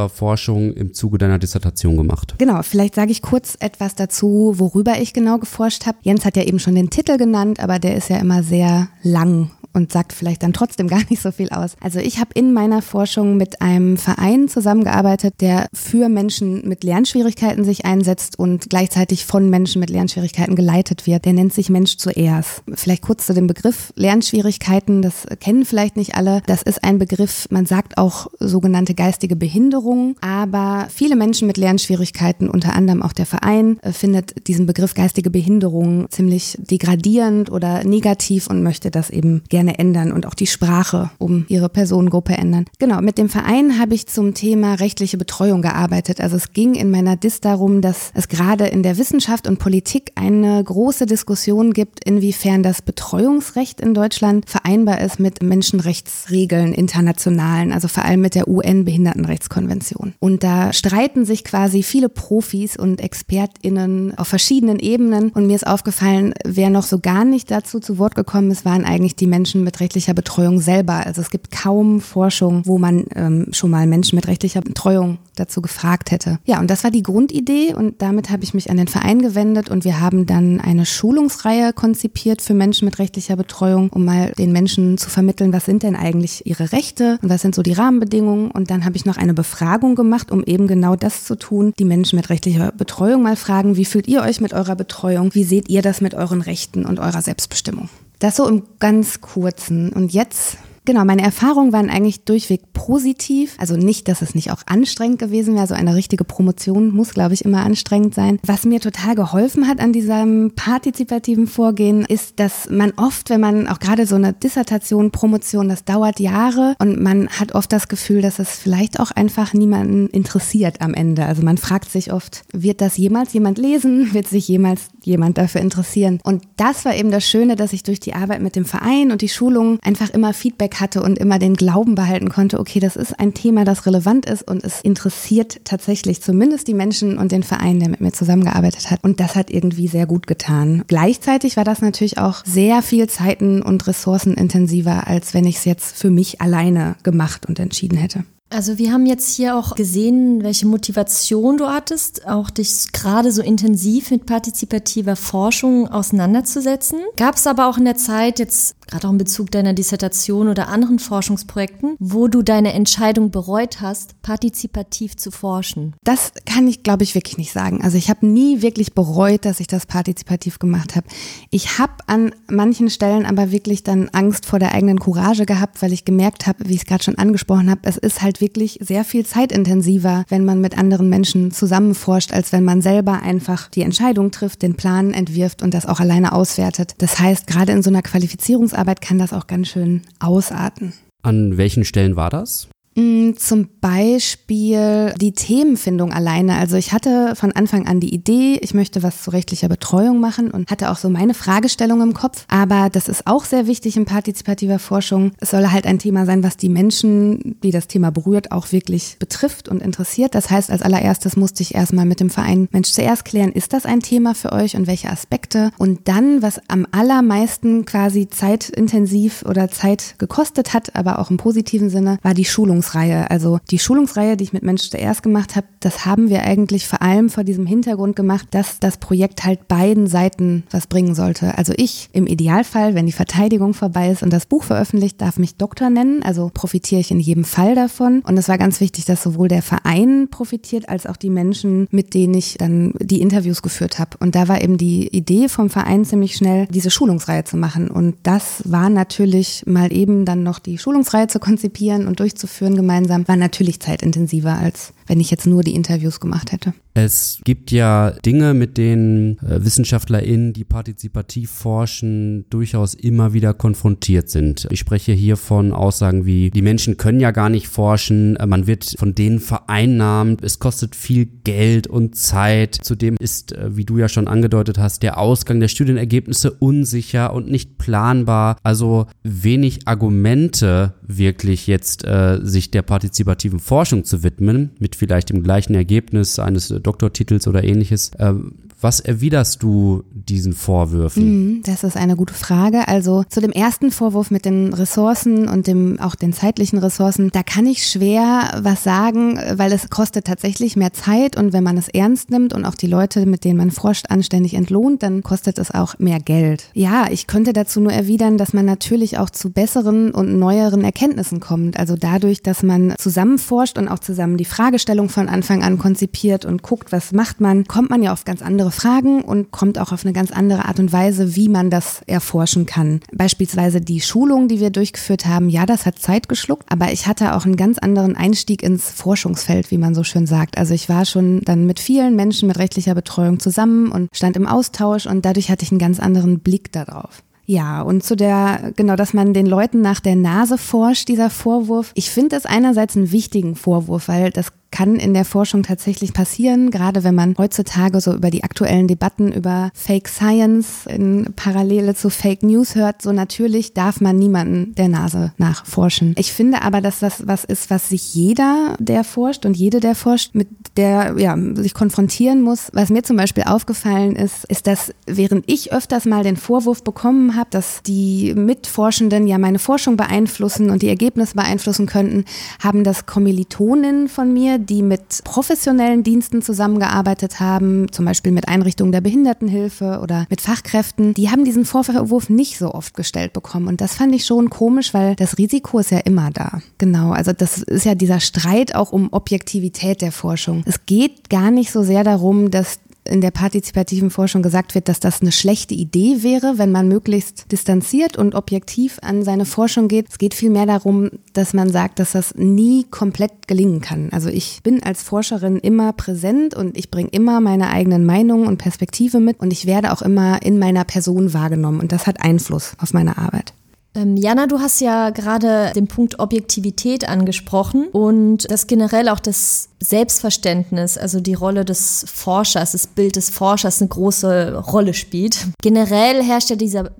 Forschung 0.08 0.72
im 0.72 0.92
Zuge 0.94 1.18
deiner 1.18 1.38
Dissertation 1.38 1.96
gemacht? 1.96 2.34
Genau, 2.38 2.62
vielleicht 2.62 2.94
sage 2.94 3.12
ich 3.12 3.22
kurz 3.22 3.56
etwas 3.60 3.94
dazu, 3.94 4.54
worüber 4.56 5.00
ich 5.00 5.12
genau 5.12 5.38
geforscht 5.38 5.86
habe. 5.86 5.98
Jens 6.02 6.24
hat 6.24 6.36
ja 6.36 6.42
eben 6.42 6.58
schon 6.58 6.74
den 6.74 6.90
Titel 6.90 7.16
genannt, 7.16 7.60
aber 7.60 7.78
der 7.78 7.96
ist 7.96 8.10
ja 8.10 8.18
immer 8.18 8.42
sehr 8.42 8.88
lang 9.02 9.50
und 9.74 9.92
sagt 9.92 10.12
vielleicht 10.12 10.42
dann 10.42 10.52
trotzdem 10.52 10.88
gar 10.94 11.02
nicht 11.10 11.20
so 11.20 11.32
viel 11.32 11.50
aus. 11.50 11.76
Also 11.80 11.98
ich 11.98 12.18
habe 12.18 12.30
in 12.34 12.52
meiner 12.52 12.80
Forschung 12.82 13.36
mit 13.36 13.60
einem 13.60 13.96
Verein 13.96 14.48
zusammengearbeitet, 14.48 15.34
der 15.40 15.68
für 15.72 16.08
Menschen 16.08 16.66
mit 16.68 16.84
Lernschwierigkeiten 16.84 17.64
sich 17.64 17.84
einsetzt 17.84 18.38
und 18.38 18.70
gleichzeitig 18.70 19.26
von 19.26 19.50
Menschen 19.50 19.80
mit 19.80 19.90
Lernschwierigkeiten 19.90 20.56
geleitet 20.56 21.06
wird. 21.06 21.24
Der 21.24 21.32
nennt 21.32 21.52
sich 21.52 21.68
Mensch 21.68 21.96
zuerst. 21.96 22.62
Vielleicht 22.74 23.02
kurz 23.02 23.26
zu 23.26 23.34
dem 23.34 23.46
Begriff 23.46 23.92
Lernschwierigkeiten, 23.96 25.02
das 25.02 25.26
kennen 25.40 25.64
vielleicht 25.64 25.96
nicht 25.96 26.14
alle. 26.14 26.42
Das 26.46 26.62
ist 26.62 26.84
ein 26.84 26.98
Begriff, 26.98 27.46
man 27.50 27.66
sagt 27.66 27.98
auch 27.98 28.28
sogenannte 28.38 28.94
geistige 28.94 29.36
Behinderung, 29.36 30.16
aber 30.20 30.86
viele 30.94 31.16
Menschen 31.16 31.46
mit 31.46 31.56
Lernschwierigkeiten, 31.56 32.48
unter 32.48 32.74
anderem 32.74 33.02
auch 33.02 33.12
der 33.12 33.26
Verein, 33.26 33.78
äh, 33.80 33.92
findet 33.92 34.46
diesen 34.48 34.66
Begriff 34.66 34.94
geistige 34.94 35.30
Behinderung 35.30 36.06
ziemlich 36.10 36.56
degradierend 36.58 37.50
oder 37.50 37.84
negativ 37.84 38.46
und 38.46 38.62
möchte 38.62 38.90
das 38.90 39.10
eben 39.10 39.42
gerne 39.48 39.63
gerne 39.64 39.78
ändern 39.78 40.12
und 40.12 40.26
auch 40.26 40.34
die 40.34 40.46
Sprache 40.46 41.10
um 41.18 41.46
ihre 41.48 41.68
Personengruppe 41.68 42.34
ändern. 42.34 42.66
Genau, 42.78 43.00
mit 43.00 43.18
dem 43.18 43.28
Verein 43.28 43.78
habe 43.78 43.94
ich 43.94 44.06
zum 44.06 44.34
Thema 44.34 44.74
rechtliche 44.74 45.16
Betreuung 45.16 45.62
gearbeitet. 45.62 46.20
Also 46.20 46.36
es 46.36 46.52
ging 46.52 46.74
in 46.74 46.90
meiner 46.90 47.16
DIS 47.16 47.40
darum, 47.40 47.80
dass 47.80 48.10
es 48.14 48.28
gerade 48.28 48.66
in 48.66 48.82
der 48.82 48.98
Wissenschaft 48.98 49.46
und 49.46 49.58
Politik 49.58 50.12
eine 50.14 50.62
große 50.62 51.06
Diskussion 51.06 51.72
gibt, 51.72 52.04
inwiefern 52.04 52.62
das 52.62 52.82
Betreuungsrecht 52.82 53.80
in 53.80 53.94
Deutschland 53.94 54.48
vereinbar 54.48 55.00
ist 55.00 55.18
mit 55.18 55.42
Menschenrechtsregeln 55.42 56.72
internationalen, 56.72 57.72
also 57.72 57.88
vor 57.88 58.04
allem 58.04 58.20
mit 58.20 58.34
der 58.34 58.48
UN-Behindertenrechtskonvention. 58.48 60.14
Und 60.20 60.44
da 60.44 60.72
streiten 60.72 61.24
sich 61.24 61.44
quasi 61.44 61.82
viele 61.82 62.08
Profis 62.08 62.76
und 62.76 63.00
ExpertInnen 63.00 64.16
auf 64.18 64.28
verschiedenen 64.28 64.78
Ebenen. 64.78 65.30
Und 65.30 65.46
mir 65.46 65.56
ist 65.56 65.66
aufgefallen, 65.66 66.34
wer 66.44 66.70
noch 66.70 66.84
so 66.84 66.98
gar 66.98 67.24
nicht 67.24 67.50
dazu 67.50 67.80
zu 67.80 67.98
Wort 67.98 68.14
gekommen 68.14 68.50
ist, 68.50 68.64
waren 68.64 68.84
eigentlich 68.84 69.16
die 69.16 69.26
Menschen 69.26 69.53
mit 69.62 69.80
rechtlicher 69.80 70.14
Betreuung 70.14 70.60
selber. 70.60 71.06
Also 71.06 71.20
es 71.20 71.30
gibt 71.30 71.50
kaum 71.50 72.00
Forschung, 72.00 72.62
wo 72.64 72.78
man 72.78 73.04
ähm, 73.14 73.48
schon 73.52 73.70
mal 73.70 73.86
Menschen 73.86 74.16
mit 74.16 74.26
rechtlicher 74.26 74.60
Betreuung 74.60 75.18
dazu 75.36 75.62
gefragt 75.62 76.10
hätte. 76.10 76.38
Ja, 76.44 76.60
und 76.60 76.70
das 76.70 76.84
war 76.84 76.90
die 76.90 77.02
Grundidee 77.02 77.74
und 77.74 78.00
damit 78.02 78.30
habe 78.30 78.44
ich 78.44 78.54
mich 78.54 78.70
an 78.70 78.76
den 78.76 78.88
Verein 78.88 79.20
gewendet 79.20 79.68
und 79.68 79.84
wir 79.84 80.00
haben 80.00 80.26
dann 80.26 80.60
eine 80.60 80.86
Schulungsreihe 80.86 81.72
konzipiert 81.72 82.42
für 82.42 82.54
Menschen 82.54 82.84
mit 82.86 82.98
rechtlicher 82.98 83.36
Betreuung, 83.36 83.90
um 83.90 84.04
mal 84.04 84.32
den 84.38 84.52
Menschen 84.52 84.98
zu 84.98 85.10
vermitteln, 85.10 85.52
was 85.52 85.64
sind 85.64 85.82
denn 85.82 85.96
eigentlich 85.96 86.46
ihre 86.46 86.72
Rechte 86.72 87.18
und 87.22 87.28
was 87.28 87.42
sind 87.42 87.54
so 87.54 87.62
die 87.62 87.72
Rahmenbedingungen. 87.72 88.50
Und 88.50 88.70
dann 88.70 88.84
habe 88.84 88.96
ich 88.96 89.04
noch 89.04 89.16
eine 89.16 89.34
Befragung 89.34 89.94
gemacht, 89.94 90.30
um 90.30 90.42
eben 90.44 90.66
genau 90.66 90.96
das 90.96 91.24
zu 91.24 91.36
tun, 91.36 91.72
die 91.78 91.84
Menschen 91.84 92.16
mit 92.16 92.30
rechtlicher 92.30 92.72
Betreuung 92.72 93.22
mal 93.22 93.36
fragen, 93.36 93.76
wie 93.76 93.84
fühlt 93.84 94.08
ihr 94.08 94.22
euch 94.22 94.40
mit 94.40 94.52
eurer 94.52 94.76
Betreuung, 94.76 95.34
wie 95.34 95.44
seht 95.44 95.68
ihr 95.68 95.82
das 95.82 96.00
mit 96.00 96.14
euren 96.14 96.40
Rechten 96.40 96.84
und 96.84 96.98
eurer 96.98 97.22
Selbstbestimmung. 97.22 97.88
Das 98.18 98.36
so 98.36 98.48
im 98.48 98.62
ganz 98.78 99.20
kurzen. 99.20 99.92
Und 99.92 100.12
jetzt 100.12 100.58
Genau, 100.86 101.04
meine 101.06 101.22
Erfahrungen 101.22 101.72
waren 101.72 101.88
eigentlich 101.88 102.24
durchweg 102.24 102.74
positiv. 102.74 103.56
Also 103.58 103.76
nicht, 103.76 104.06
dass 104.06 104.20
es 104.20 104.34
nicht 104.34 104.50
auch 104.50 104.62
anstrengend 104.66 105.18
gewesen 105.18 105.54
wäre. 105.54 105.66
So 105.66 105.74
eine 105.74 105.94
richtige 105.94 106.24
Promotion 106.24 106.90
muss, 106.90 107.14
glaube 107.14 107.32
ich, 107.32 107.44
immer 107.44 107.64
anstrengend 107.64 108.14
sein. 108.14 108.38
Was 108.44 108.64
mir 108.64 108.80
total 108.80 109.14
geholfen 109.14 109.66
hat 109.66 109.80
an 109.80 109.94
diesem 109.94 110.52
partizipativen 110.54 111.46
Vorgehen, 111.46 112.04
ist, 112.04 112.38
dass 112.38 112.68
man 112.68 112.92
oft, 112.96 113.30
wenn 113.30 113.40
man 113.40 113.66
auch 113.66 113.78
gerade 113.78 114.06
so 114.06 114.16
eine 114.16 114.34
Dissertation, 114.34 115.10
Promotion, 115.10 115.70
das 115.70 115.84
dauert 115.84 116.20
Jahre 116.20 116.74
und 116.78 117.00
man 117.00 117.28
hat 117.28 117.54
oft 117.54 117.72
das 117.72 117.88
Gefühl, 117.88 118.20
dass 118.20 118.38
es 118.38 118.50
vielleicht 118.50 119.00
auch 119.00 119.10
einfach 119.10 119.54
niemanden 119.54 120.08
interessiert 120.08 120.82
am 120.82 120.92
Ende. 120.92 121.24
Also 121.24 121.42
man 121.42 121.56
fragt 121.56 121.90
sich 121.90 122.12
oft, 122.12 122.42
wird 122.52 122.82
das 122.82 122.98
jemals 122.98 123.32
jemand 123.32 123.56
lesen? 123.56 124.12
Wird 124.14 124.28
sich 124.28 124.46
jemals 124.48 124.88
jemand 125.02 125.38
dafür 125.38 125.60
interessieren? 125.60 126.20
Und 126.24 126.44
das 126.56 126.84
war 126.84 126.94
eben 126.94 127.10
das 127.10 127.26
Schöne, 127.26 127.56
dass 127.56 127.72
ich 127.72 127.82
durch 127.82 128.00
die 128.00 128.14
Arbeit 128.14 128.42
mit 128.42 128.54
dem 128.54 128.64
Verein 128.64 129.10
und 129.10 129.22
die 129.22 129.28
Schulungen 129.28 129.78
einfach 129.82 130.10
immer 130.10 130.32
Feedback 130.32 130.73
hatte 130.80 131.02
und 131.02 131.18
immer 131.18 131.38
den 131.38 131.54
Glauben 131.54 131.94
behalten 131.94 132.28
konnte, 132.28 132.58
okay, 132.58 132.80
das 132.80 132.96
ist 132.96 133.18
ein 133.18 133.34
Thema, 133.34 133.64
das 133.64 133.86
relevant 133.86 134.26
ist 134.26 134.42
und 134.42 134.64
es 134.64 134.80
interessiert 134.80 135.60
tatsächlich 135.64 136.22
zumindest 136.22 136.68
die 136.68 136.74
Menschen 136.74 137.18
und 137.18 137.32
den 137.32 137.42
Verein, 137.42 137.80
der 137.80 137.88
mit 137.88 138.00
mir 138.00 138.12
zusammengearbeitet 138.12 138.90
hat. 138.90 139.02
Und 139.02 139.20
das 139.20 139.36
hat 139.36 139.50
irgendwie 139.50 139.88
sehr 139.88 140.06
gut 140.06 140.26
getan. 140.26 140.84
Gleichzeitig 140.86 141.56
war 141.56 141.64
das 141.64 141.80
natürlich 141.80 142.18
auch 142.18 142.44
sehr 142.44 142.82
viel 142.82 143.08
Zeiten- 143.08 143.62
und 143.62 143.86
ressourcenintensiver, 143.86 145.06
als 145.06 145.34
wenn 145.34 145.46
ich 145.46 145.56
es 145.56 145.64
jetzt 145.64 145.96
für 145.96 146.10
mich 146.10 146.40
alleine 146.40 146.96
gemacht 147.02 147.46
und 147.46 147.58
entschieden 147.58 147.96
hätte. 147.96 148.24
Also 148.54 148.78
wir 148.78 148.92
haben 148.92 149.04
jetzt 149.04 149.34
hier 149.34 149.56
auch 149.56 149.74
gesehen, 149.74 150.44
welche 150.44 150.68
Motivation 150.68 151.56
du 151.56 151.66
hattest, 151.66 152.24
auch 152.28 152.50
dich 152.50 152.92
gerade 152.92 153.32
so 153.32 153.42
intensiv 153.42 154.12
mit 154.12 154.26
partizipativer 154.26 155.16
Forschung 155.16 155.88
auseinanderzusetzen. 155.88 157.00
Gab 157.16 157.34
es 157.34 157.48
aber 157.48 157.68
auch 157.68 157.78
in 157.78 157.84
der 157.84 157.96
Zeit 157.96 158.38
jetzt, 158.38 158.76
gerade 158.86 159.08
auch 159.08 159.10
in 159.10 159.18
Bezug 159.18 159.50
deiner 159.50 159.72
Dissertation 159.72 160.46
oder 160.46 160.68
anderen 160.68 161.00
Forschungsprojekten, 161.00 161.96
wo 161.98 162.28
du 162.28 162.42
deine 162.42 162.74
Entscheidung 162.74 163.32
bereut 163.32 163.80
hast, 163.80 164.22
partizipativ 164.22 165.16
zu 165.16 165.32
forschen? 165.32 165.94
Das 166.04 166.30
kann 166.46 166.68
ich, 166.68 166.84
glaube 166.84 167.02
ich, 167.02 167.16
wirklich 167.16 167.38
nicht 167.38 167.50
sagen. 167.50 167.82
Also 167.82 167.98
ich 167.98 168.08
habe 168.08 168.24
nie 168.24 168.62
wirklich 168.62 168.94
bereut, 168.94 169.46
dass 169.46 169.58
ich 169.58 169.66
das 169.66 169.84
partizipativ 169.84 170.60
gemacht 170.60 170.94
habe. 170.94 171.08
Ich 171.50 171.80
habe 171.80 171.94
an 172.06 172.32
manchen 172.48 172.88
Stellen 172.88 173.26
aber 173.26 173.50
wirklich 173.50 173.82
dann 173.82 174.10
Angst 174.10 174.46
vor 174.46 174.60
der 174.60 174.74
eigenen 174.74 175.00
Courage 175.00 175.44
gehabt, 175.44 175.82
weil 175.82 175.92
ich 175.92 176.04
gemerkt 176.04 176.46
habe, 176.46 176.68
wie 176.68 176.74
ich 176.74 176.82
es 176.82 176.86
gerade 176.86 177.02
schon 177.02 177.18
angesprochen 177.18 177.68
habe, 177.68 177.80
es 177.82 177.96
ist 177.96 178.22
halt 178.22 178.43
wirklich 178.44 178.78
sehr 178.82 179.04
viel 179.04 179.24
zeitintensiver, 179.24 180.24
wenn 180.28 180.44
man 180.44 180.60
mit 180.60 180.76
anderen 180.76 181.08
Menschen 181.08 181.50
zusammenforscht, 181.50 182.32
als 182.32 182.52
wenn 182.52 182.62
man 182.62 182.82
selber 182.82 183.22
einfach 183.22 183.70
die 183.70 183.80
Entscheidung 183.80 184.30
trifft, 184.32 184.60
den 184.60 184.74
Plan 184.74 185.14
entwirft 185.14 185.62
und 185.62 185.72
das 185.72 185.86
auch 185.86 185.98
alleine 185.98 186.34
auswertet. 186.34 186.94
Das 186.98 187.18
heißt, 187.18 187.46
gerade 187.46 187.72
in 187.72 187.82
so 187.82 187.88
einer 187.88 188.02
Qualifizierungsarbeit 188.02 189.00
kann 189.00 189.18
das 189.18 189.32
auch 189.32 189.46
ganz 189.46 189.68
schön 189.68 190.02
ausarten. 190.20 190.92
An 191.22 191.56
welchen 191.56 191.86
Stellen 191.86 192.16
war 192.16 192.28
das? 192.28 192.68
Mm, 192.96 193.32
zum 193.36 193.68
Beispiel 193.80 195.14
die 195.20 195.32
Themenfindung 195.32 196.12
alleine. 196.12 196.56
Also 196.56 196.76
ich 196.76 196.92
hatte 196.92 197.34
von 197.34 197.52
Anfang 197.52 197.86
an 197.86 198.00
die 198.00 198.14
Idee, 198.14 198.58
ich 198.60 198.74
möchte 198.74 199.02
was 199.02 199.22
zu 199.22 199.30
rechtlicher 199.30 199.68
Betreuung 199.68 200.20
machen 200.20 200.50
und 200.50 200.70
hatte 200.70 200.90
auch 200.90 200.96
so 200.96 201.08
meine 201.08 201.34
Fragestellung 201.34 202.02
im 202.02 202.14
Kopf. 202.14 202.44
Aber 202.48 202.90
das 202.90 203.08
ist 203.08 203.26
auch 203.26 203.44
sehr 203.44 203.66
wichtig 203.66 203.96
in 203.96 204.04
partizipativer 204.04 204.78
Forschung. 204.78 205.32
Es 205.40 205.50
soll 205.50 205.70
halt 205.70 205.86
ein 205.86 205.98
Thema 205.98 206.24
sein, 206.24 206.42
was 206.42 206.56
die 206.56 206.68
Menschen, 206.68 207.56
die 207.62 207.72
das 207.72 207.88
Thema 207.88 208.10
berührt, 208.10 208.52
auch 208.52 208.70
wirklich 208.70 209.16
betrifft 209.18 209.68
und 209.68 209.82
interessiert. 209.82 210.34
Das 210.34 210.50
heißt, 210.50 210.70
als 210.70 210.82
allererstes 210.82 211.36
musste 211.36 211.62
ich 211.62 211.74
erstmal 211.74 212.06
mit 212.06 212.20
dem 212.20 212.30
Verein 212.30 212.68
Mensch 212.70 212.92
zuerst 212.92 213.24
klären, 213.24 213.52
ist 213.52 213.72
das 213.72 213.86
ein 213.86 214.00
Thema 214.00 214.34
für 214.34 214.52
euch 214.52 214.76
und 214.76 214.86
welche 214.86 215.10
Aspekte? 215.10 215.72
Und 215.78 216.06
dann, 216.08 216.42
was 216.42 216.60
am 216.68 216.86
allermeisten 216.92 217.84
quasi 217.84 218.28
zeitintensiv 218.28 219.44
oder 219.48 219.68
Zeit 219.70 220.14
gekostet 220.18 220.74
hat, 220.74 220.94
aber 220.94 221.18
auch 221.18 221.30
im 221.30 221.38
positiven 221.38 221.90
Sinne, 221.90 222.18
war 222.22 222.34
die 222.34 222.44
Schulung 222.44 222.83
Schulungsreihe. 222.84 223.30
Also 223.30 223.58
die 223.70 223.78
Schulungsreihe, 223.78 224.36
die 224.36 224.44
ich 224.44 224.52
mit 224.52 224.62
Mensch 224.62 224.90
zuerst 224.90 225.22
gemacht 225.22 225.56
habe, 225.56 225.66
das 225.80 226.04
haben 226.04 226.28
wir 226.28 226.42
eigentlich 226.42 226.86
vor 226.86 227.02
allem 227.02 227.30
vor 227.30 227.44
diesem 227.44 227.66
Hintergrund 227.66 228.16
gemacht, 228.16 228.48
dass 228.50 228.78
das 228.78 228.98
Projekt 228.98 229.44
halt 229.44 229.68
beiden 229.68 230.06
Seiten 230.06 230.64
was 230.70 230.86
bringen 230.86 231.14
sollte. 231.14 231.56
Also 231.56 231.72
ich 231.76 232.08
im 232.12 232.26
Idealfall, 232.26 232.94
wenn 232.94 233.06
die 233.06 233.12
Verteidigung 233.12 233.74
vorbei 233.74 234.10
ist 234.10 234.22
und 234.22 234.32
das 234.32 234.46
Buch 234.46 234.64
veröffentlicht, 234.64 235.20
darf 235.20 235.38
mich 235.38 235.56
Doktor 235.56 235.90
nennen. 235.90 236.22
Also 236.22 236.50
profitiere 236.52 237.00
ich 237.00 237.10
in 237.10 237.20
jedem 237.20 237.44
Fall 237.44 237.74
davon. 237.74 238.20
Und 238.20 238.36
es 238.36 238.48
war 238.48 238.58
ganz 238.58 238.80
wichtig, 238.80 239.04
dass 239.04 239.22
sowohl 239.22 239.48
der 239.48 239.62
Verein 239.62 240.28
profitiert, 240.30 240.88
als 240.88 241.06
auch 241.06 241.16
die 241.16 241.30
Menschen, 241.30 241.86
mit 241.90 242.14
denen 242.14 242.34
ich 242.34 242.56
dann 242.58 242.92
die 243.00 243.20
Interviews 243.20 243.62
geführt 243.62 243.98
habe. 243.98 244.16
Und 244.20 244.34
da 244.34 244.48
war 244.48 244.62
eben 244.62 244.76
die 244.76 245.08
Idee 245.08 245.48
vom 245.48 245.70
Verein 245.70 246.04
ziemlich 246.04 246.36
schnell, 246.36 246.66
diese 246.70 246.90
Schulungsreihe 246.90 247.44
zu 247.44 247.56
machen. 247.56 247.88
Und 247.88 248.16
das 248.22 248.62
war 248.64 248.90
natürlich 248.90 249.64
mal 249.66 249.92
eben 249.92 250.24
dann 250.24 250.42
noch 250.42 250.58
die 250.58 250.78
Schulungsreihe 250.78 251.28
zu 251.28 251.38
konzipieren 251.38 252.06
und 252.06 252.20
durchzuführen 252.20 252.73
gemeinsam, 252.76 253.26
war 253.28 253.36
natürlich 253.36 253.80
zeitintensiver 253.80 254.58
als 254.58 254.92
wenn 255.06 255.20
ich 255.20 255.30
jetzt 255.30 255.46
nur 255.46 255.62
die 255.62 255.74
Interviews 255.74 256.20
gemacht 256.20 256.52
hätte. 256.52 256.74
Es 256.96 257.40
gibt 257.44 257.72
ja 257.72 258.12
Dinge, 258.24 258.54
mit 258.54 258.78
denen 258.78 259.38
äh, 259.40 259.64
WissenschaftlerInnen, 259.64 260.52
die 260.52 260.62
partizipativ 260.62 261.50
forschen, 261.50 262.48
durchaus 262.50 262.94
immer 262.94 263.32
wieder 263.32 263.52
konfrontiert 263.52 264.30
sind. 264.30 264.68
Ich 264.70 264.78
spreche 264.78 265.10
hier 265.10 265.36
von 265.36 265.72
Aussagen 265.72 266.24
wie, 266.24 266.50
die 266.50 266.62
Menschen 266.62 266.96
können 266.96 267.18
ja 267.18 267.32
gar 267.32 267.48
nicht 267.48 267.66
forschen, 267.66 268.36
äh, 268.36 268.46
man 268.46 268.68
wird 268.68 268.94
von 268.96 269.12
denen 269.12 269.40
vereinnahmt, 269.40 270.44
es 270.44 270.60
kostet 270.60 270.94
viel 270.94 271.26
Geld 271.26 271.88
und 271.88 272.14
Zeit. 272.14 272.78
Zudem 272.80 273.16
ist, 273.18 273.50
äh, 273.50 273.76
wie 273.76 273.84
du 273.84 273.98
ja 273.98 274.08
schon 274.08 274.28
angedeutet 274.28 274.78
hast, 274.78 275.02
der 275.02 275.18
Ausgang 275.18 275.58
der 275.58 275.68
Studienergebnisse 275.68 276.52
unsicher 276.52 277.32
und 277.32 277.50
nicht 277.50 277.76
planbar. 277.76 278.56
Also 278.62 279.06
wenig 279.24 279.88
Argumente 279.88 280.94
wirklich 281.02 281.66
jetzt 281.66 282.04
sich 282.42 282.70
der 282.70 282.82
partizipativen 282.82 283.58
Forschung 283.58 284.04
zu 284.04 284.22
widmen, 284.22 284.70
mit 284.78 284.93
vielleicht 284.96 285.30
dem 285.30 285.42
gleichen 285.42 285.74
Ergebnis 285.74 286.38
eines 286.38 286.68
Doktortitels 286.68 287.46
oder 287.46 287.64
ähnliches. 287.64 288.10
Ähm, 288.18 288.54
was 288.84 289.00
erwiderst 289.00 289.62
du 289.62 290.04
diesen 290.12 290.52
Vorwürfen? 290.52 291.24
Mhm, 291.24 291.62
das 291.64 291.84
ist 291.84 291.96
eine 291.96 292.16
gute 292.16 292.34
Frage. 292.34 292.86
Also 292.86 293.24
zu 293.24 293.40
dem 293.40 293.50
ersten 293.50 293.90
Vorwurf 293.90 294.30
mit 294.30 294.44
den 294.44 294.74
Ressourcen 294.74 295.48
und 295.48 295.66
dem 295.66 295.98
auch 295.98 296.14
den 296.14 296.34
zeitlichen 296.34 296.78
Ressourcen, 296.78 297.30
da 297.32 297.42
kann 297.42 297.66
ich 297.66 297.86
schwer 297.86 298.60
was 298.62 298.84
sagen, 298.84 299.40
weil 299.54 299.72
es 299.72 299.88
kostet 299.88 300.26
tatsächlich 300.26 300.76
mehr 300.76 300.92
Zeit 300.92 301.34
und 301.34 301.54
wenn 301.54 301.64
man 301.64 301.78
es 301.78 301.88
ernst 301.88 302.30
nimmt 302.30 302.52
und 302.52 302.66
auch 302.66 302.74
die 302.74 302.86
Leute, 302.86 303.24
mit 303.24 303.44
denen 303.44 303.56
man 303.56 303.70
forscht, 303.70 304.10
anständig 304.10 304.52
entlohnt, 304.52 305.02
dann 305.02 305.22
kostet 305.22 305.58
es 305.58 305.70
auch 305.70 305.98
mehr 305.98 306.20
Geld. 306.20 306.68
Ja, 306.74 307.06
ich 307.10 307.26
könnte 307.26 307.54
dazu 307.54 307.80
nur 307.80 307.92
erwidern, 307.92 308.36
dass 308.36 308.52
man 308.52 308.66
natürlich 308.66 309.16
auch 309.16 309.30
zu 309.30 309.48
besseren 309.48 310.10
und 310.10 310.38
neueren 310.38 310.84
Erkenntnissen 310.84 311.40
kommt. 311.40 311.78
Also 311.78 311.96
dadurch, 311.96 312.42
dass 312.42 312.62
man 312.62 312.92
zusammen 312.98 313.38
forscht 313.38 313.78
und 313.78 313.88
auch 313.88 313.98
zusammen 313.98 314.36
die 314.36 314.44
Fragestellung 314.44 315.08
von 315.08 315.30
Anfang 315.30 315.62
an 315.62 315.78
konzipiert 315.78 316.44
und 316.44 316.62
guckt, 316.62 316.92
was 316.92 317.12
macht 317.12 317.40
man, 317.40 317.64
kommt 317.64 317.88
man 317.88 318.02
ja 318.02 318.12
auf 318.12 318.26
ganz 318.26 318.42
andere 318.42 318.73
Fragen 318.74 319.22
und 319.22 319.50
kommt 319.50 319.78
auch 319.78 319.92
auf 319.92 320.04
eine 320.04 320.12
ganz 320.12 320.30
andere 320.30 320.66
Art 320.66 320.78
und 320.78 320.92
Weise, 320.92 321.36
wie 321.36 321.48
man 321.48 321.70
das 321.70 322.02
erforschen 322.06 322.66
kann. 322.66 323.00
Beispielsweise 323.12 323.80
die 323.80 324.00
Schulung, 324.00 324.48
die 324.48 324.60
wir 324.60 324.70
durchgeführt 324.70 325.26
haben, 325.26 325.48
ja, 325.48 325.64
das 325.66 325.86
hat 325.86 325.98
Zeit 325.98 326.28
geschluckt, 326.28 326.70
aber 326.70 326.92
ich 326.92 327.06
hatte 327.06 327.34
auch 327.34 327.44
einen 327.44 327.56
ganz 327.56 327.78
anderen 327.78 328.16
Einstieg 328.16 328.62
ins 328.62 328.90
Forschungsfeld, 328.90 329.70
wie 329.70 329.78
man 329.78 329.94
so 329.94 330.04
schön 330.04 330.26
sagt. 330.26 330.58
Also 330.58 330.74
ich 330.74 330.88
war 330.88 331.06
schon 331.06 331.40
dann 331.42 331.66
mit 331.66 331.80
vielen 331.80 332.16
Menschen 332.16 332.48
mit 332.48 332.58
rechtlicher 332.58 332.94
Betreuung 332.94 333.40
zusammen 333.40 333.90
und 333.90 334.14
stand 334.14 334.36
im 334.36 334.46
Austausch 334.46 335.06
und 335.06 335.24
dadurch 335.24 335.50
hatte 335.50 335.64
ich 335.64 335.70
einen 335.70 335.78
ganz 335.78 336.00
anderen 336.00 336.40
Blick 336.40 336.72
darauf. 336.72 337.22
Ja, 337.46 337.82
und 337.82 338.02
zu 338.02 338.16
der, 338.16 338.72
genau, 338.76 338.96
dass 338.96 339.12
man 339.12 339.34
den 339.34 339.46
Leuten 339.46 339.82
nach 339.82 340.00
der 340.00 340.16
Nase 340.16 340.56
forscht, 340.56 341.08
dieser 341.08 341.28
Vorwurf. 341.28 341.92
Ich 341.94 342.10
finde 342.10 342.30
das 342.30 342.46
einerseits 342.46 342.96
einen 342.96 343.12
wichtigen 343.12 343.54
Vorwurf, 343.54 344.08
weil 344.08 344.30
das 344.30 344.52
kann 344.74 344.96
in 344.96 345.14
der 345.14 345.24
Forschung 345.24 345.62
tatsächlich 345.62 346.12
passieren, 346.12 346.72
gerade 346.72 347.04
wenn 347.04 347.14
man 347.14 347.36
heutzutage 347.38 348.00
so 348.00 348.12
über 348.12 348.30
die 348.30 348.42
aktuellen 348.42 348.88
Debatten 348.88 349.30
über 349.30 349.70
Fake 349.72 350.08
Science 350.08 350.86
in 350.88 351.32
Parallele 351.36 351.94
zu 351.94 352.10
Fake 352.10 352.42
News 352.42 352.74
hört. 352.74 353.00
So 353.00 353.12
natürlich 353.12 353.74
darf 353.74 354.00
man 354.00 354.16
niemanden 354.16 354.74
der 354.74 354.88
Nase 354.88 355.32
nachforschen. 355.38 356.16
Ich 356.18 356.32
finde 356.32 356.62
aber, 356.62 356.80
dass 356.80 356.98
das 356.98 357.28
was 357.28 357.44
ist, 357.44 357.70
was 357.70 357.90
sich 357.90 358.16
jeder, 358.16 358.74
der 358.80 359.04
forscht 359.04 359.46
und 359.46 359.56
jede, 359.56 359.78
der 359.78 359.94
forscht, 359.94 360.34
mit 360.34 360.48
der 360.76 361.14
ja, 361.18 361.38
sich 361.54 361.72
konfrontieren 361.72 362.40
muss. 362.40 362.70
Was 362.72 362.90
mir 362.90 363.04
zum 363.04 363.16
Beispiel 363.16 363.44
aufgefallen 363.44 364.16
ist, 364.16 364.44
ist, 364.46 364.66
dass 364.66 364.92
während 365.06 365.48
ich 365.48 365.72
öfters 365.72 366.04
mal 366.04 366.24
den 366.24 366.36
Vorwurf 366.36 366.82
bekommen 366.82 367.36
habe, 367.36 367.50
dass 367.50 367.80
die 367.86 368.34
Mitforschenden 368.34 369.28
ja 369.28 369.38
meine 369.38 369.60
Forschung 369.60 369.96
beeinflussen 369.96 370.70
und 370.70 370.82
die 370.82 370.88
Ergebnisse 370.88 371.36
beeinflussen 371.36 371.86
könnten, 371.86 372.24
haben 372.60 372.82
das 372.82 373.06
Kommilitonen 373.06 374.08
von 374.08 374.32
mir, 374.32 374.63
die 374.64 374.82
mit 374.82 375.22
professionellen 375.24 376.02
Diensten 376.02 376.42
zusammengearbeitet 376.42 377.40
haben, 377.40 377.90
zum 377.92 378.04
Beispiel 378.04 378.32
mit 378.32 378.48
Einrichtungen 378.48 378.92
der 378.92 379.00
Behindertenhilfe 379.00 380.00
oder 380.02 380.26
mit 380.30 380.40
Fachkräften, 380.40 381.14
die 381.14 381.30
haben 381.30 381.44
diesen 381.44 381.64
Vorwurf 381.64 382.28
nicht 382.28 382.58
so 382.58 382.72
oft 382.72 382.94
gestellt 382.94 383.32
bekommen. 383.32 383.68
Und 383.68 383.80
das 383.80 383.94
fand 383.94 384.14
ich 384.14 384.24
schon 384.24 384.50
komisch, 384.50 384.94
weil 384.94 385.14
das 385.16 385.38
Risiko 385.38 385.78
ist 385.78 385.90
ja 385.90 385.98
immer 385.98 386.30
da. 386.30 386.60
Genau, 386.78 387.12
also 387.12 387.32
das 387.32 387.58
ist 387.58 387.84
ja 387.84 387.94
dieser 387.94 388.20
Streit 388.20 388.74
auch 388.74 388.92
um 388.92 389.08
Objektivität 389.12 390.02
der 390.02 390.12
Forschung. 390.12 390.62
Es 390.66 390.86
geht 390.86 391.30
gar 391.30 391.50
nicht 391.50 391.70
so 391.70 391.82
sehr 391.82 392.04
darum, 392.04 392.50
dass 392.50 392.78
in 393.08 393.20
der 393.20 393.30
partizipativen 393.30 394.10
Forschung 394.10 394.42
gesagt 394.42 394.74
wird, 394.74 394.88
dass 394.88 395.00
das 395.00 395.20
eine 395.20 395.32
schlechte 395.32 395.74
Idee 395.74 396.22
wäre, 396.22 396.58
wenn 396.58 396.72
man 396.72 396.88
möglichst 396.88 397.50
distanziert 397.52 398.16
und 398.16 398.34
objektiv 398.34 398.98
an 399.02 399.22
seine 399.22 399.44
Forschung 399.44 399.88
geht. 399.88 400.06
Es 400.10 400.18
geht 400.18 400.34
vielmehr 400.34 400.66
darum, 400.66 401.10
dass 401.32 401.52
man 401.52 401.70
sagt, 401.70 401.98
dass 401.98 402.12
das 402.12 402.34
nie 402.34 402.84
komplett 402.90 403.46
gelingen 403.46 403.80
kann. 403.80 404.08
Also 404.10 404.28
ich 404.28 404.60
bin 404.62 404.82
als 404.82 405.02
Forscherin 405.02 405.58
immer 405.58 405.92
präsent 405.92 406.54
und 406.54 406.76
ich 406.76 406.90
bringe 406.90 407.10
immer 407.10 407.40
meine 407.40 407.70
eigenen 407.70 408.06
Meinungen 408.06 408.46
und 408.46 408.58
Perspektive 408.58 409.20
mit 409.20 409.40
und 409.40 409.52
ich 409.52 409.66
werde 409.66 409.92
auch 409.92 410.02
immer 410.02 410.42
in 410.42 410.58
meiner 410.58 410.84
Person 410.84 411.34
wahrgenommen 411.34 411.80
und 411.80 411.92
das 411.92 412.06
hat 412.06 412.22
Einfluss 412.22 412.72
auf 412.78 412.94
meine 412.94 413.18
Arbeit. 413.18 413.52
Ähm, 413.94 414.16
Jana, 414.16 414.46
du 414.46 414.58
hast 414.58 414.80
ja 414.80 415.10
gerade 415.10 415.72
den 415.74 415.86
Punkt 415.86 416.18
Objektivität 416.18 417.08
angesprochen 417.08 417.88
und 417.92 418.50
das 418.50 418.66
generell 418.66 419.08
auch 419.08 419.20
das 419.20 419.68
Selbstverständnis, 419.84 420.96
also 420.98 421.20
die 421.20 421.34
Rolle 421.34 421.64
des 421.64 422.04
Forschers, 422.08 422.72
das 422.72 422.86
Bild 422.86 423.16
des 423.16 423.30
Forschers 423.30 423.80
eine 423.80 423.88
große 423.88 424.56
Rolle 424.56 424.94
spielt. 424.94 425.46
Generell 425.62 426.22
herrscht 426.22 426.50
ja 426.50 426.56
dieser, 426.56 426.90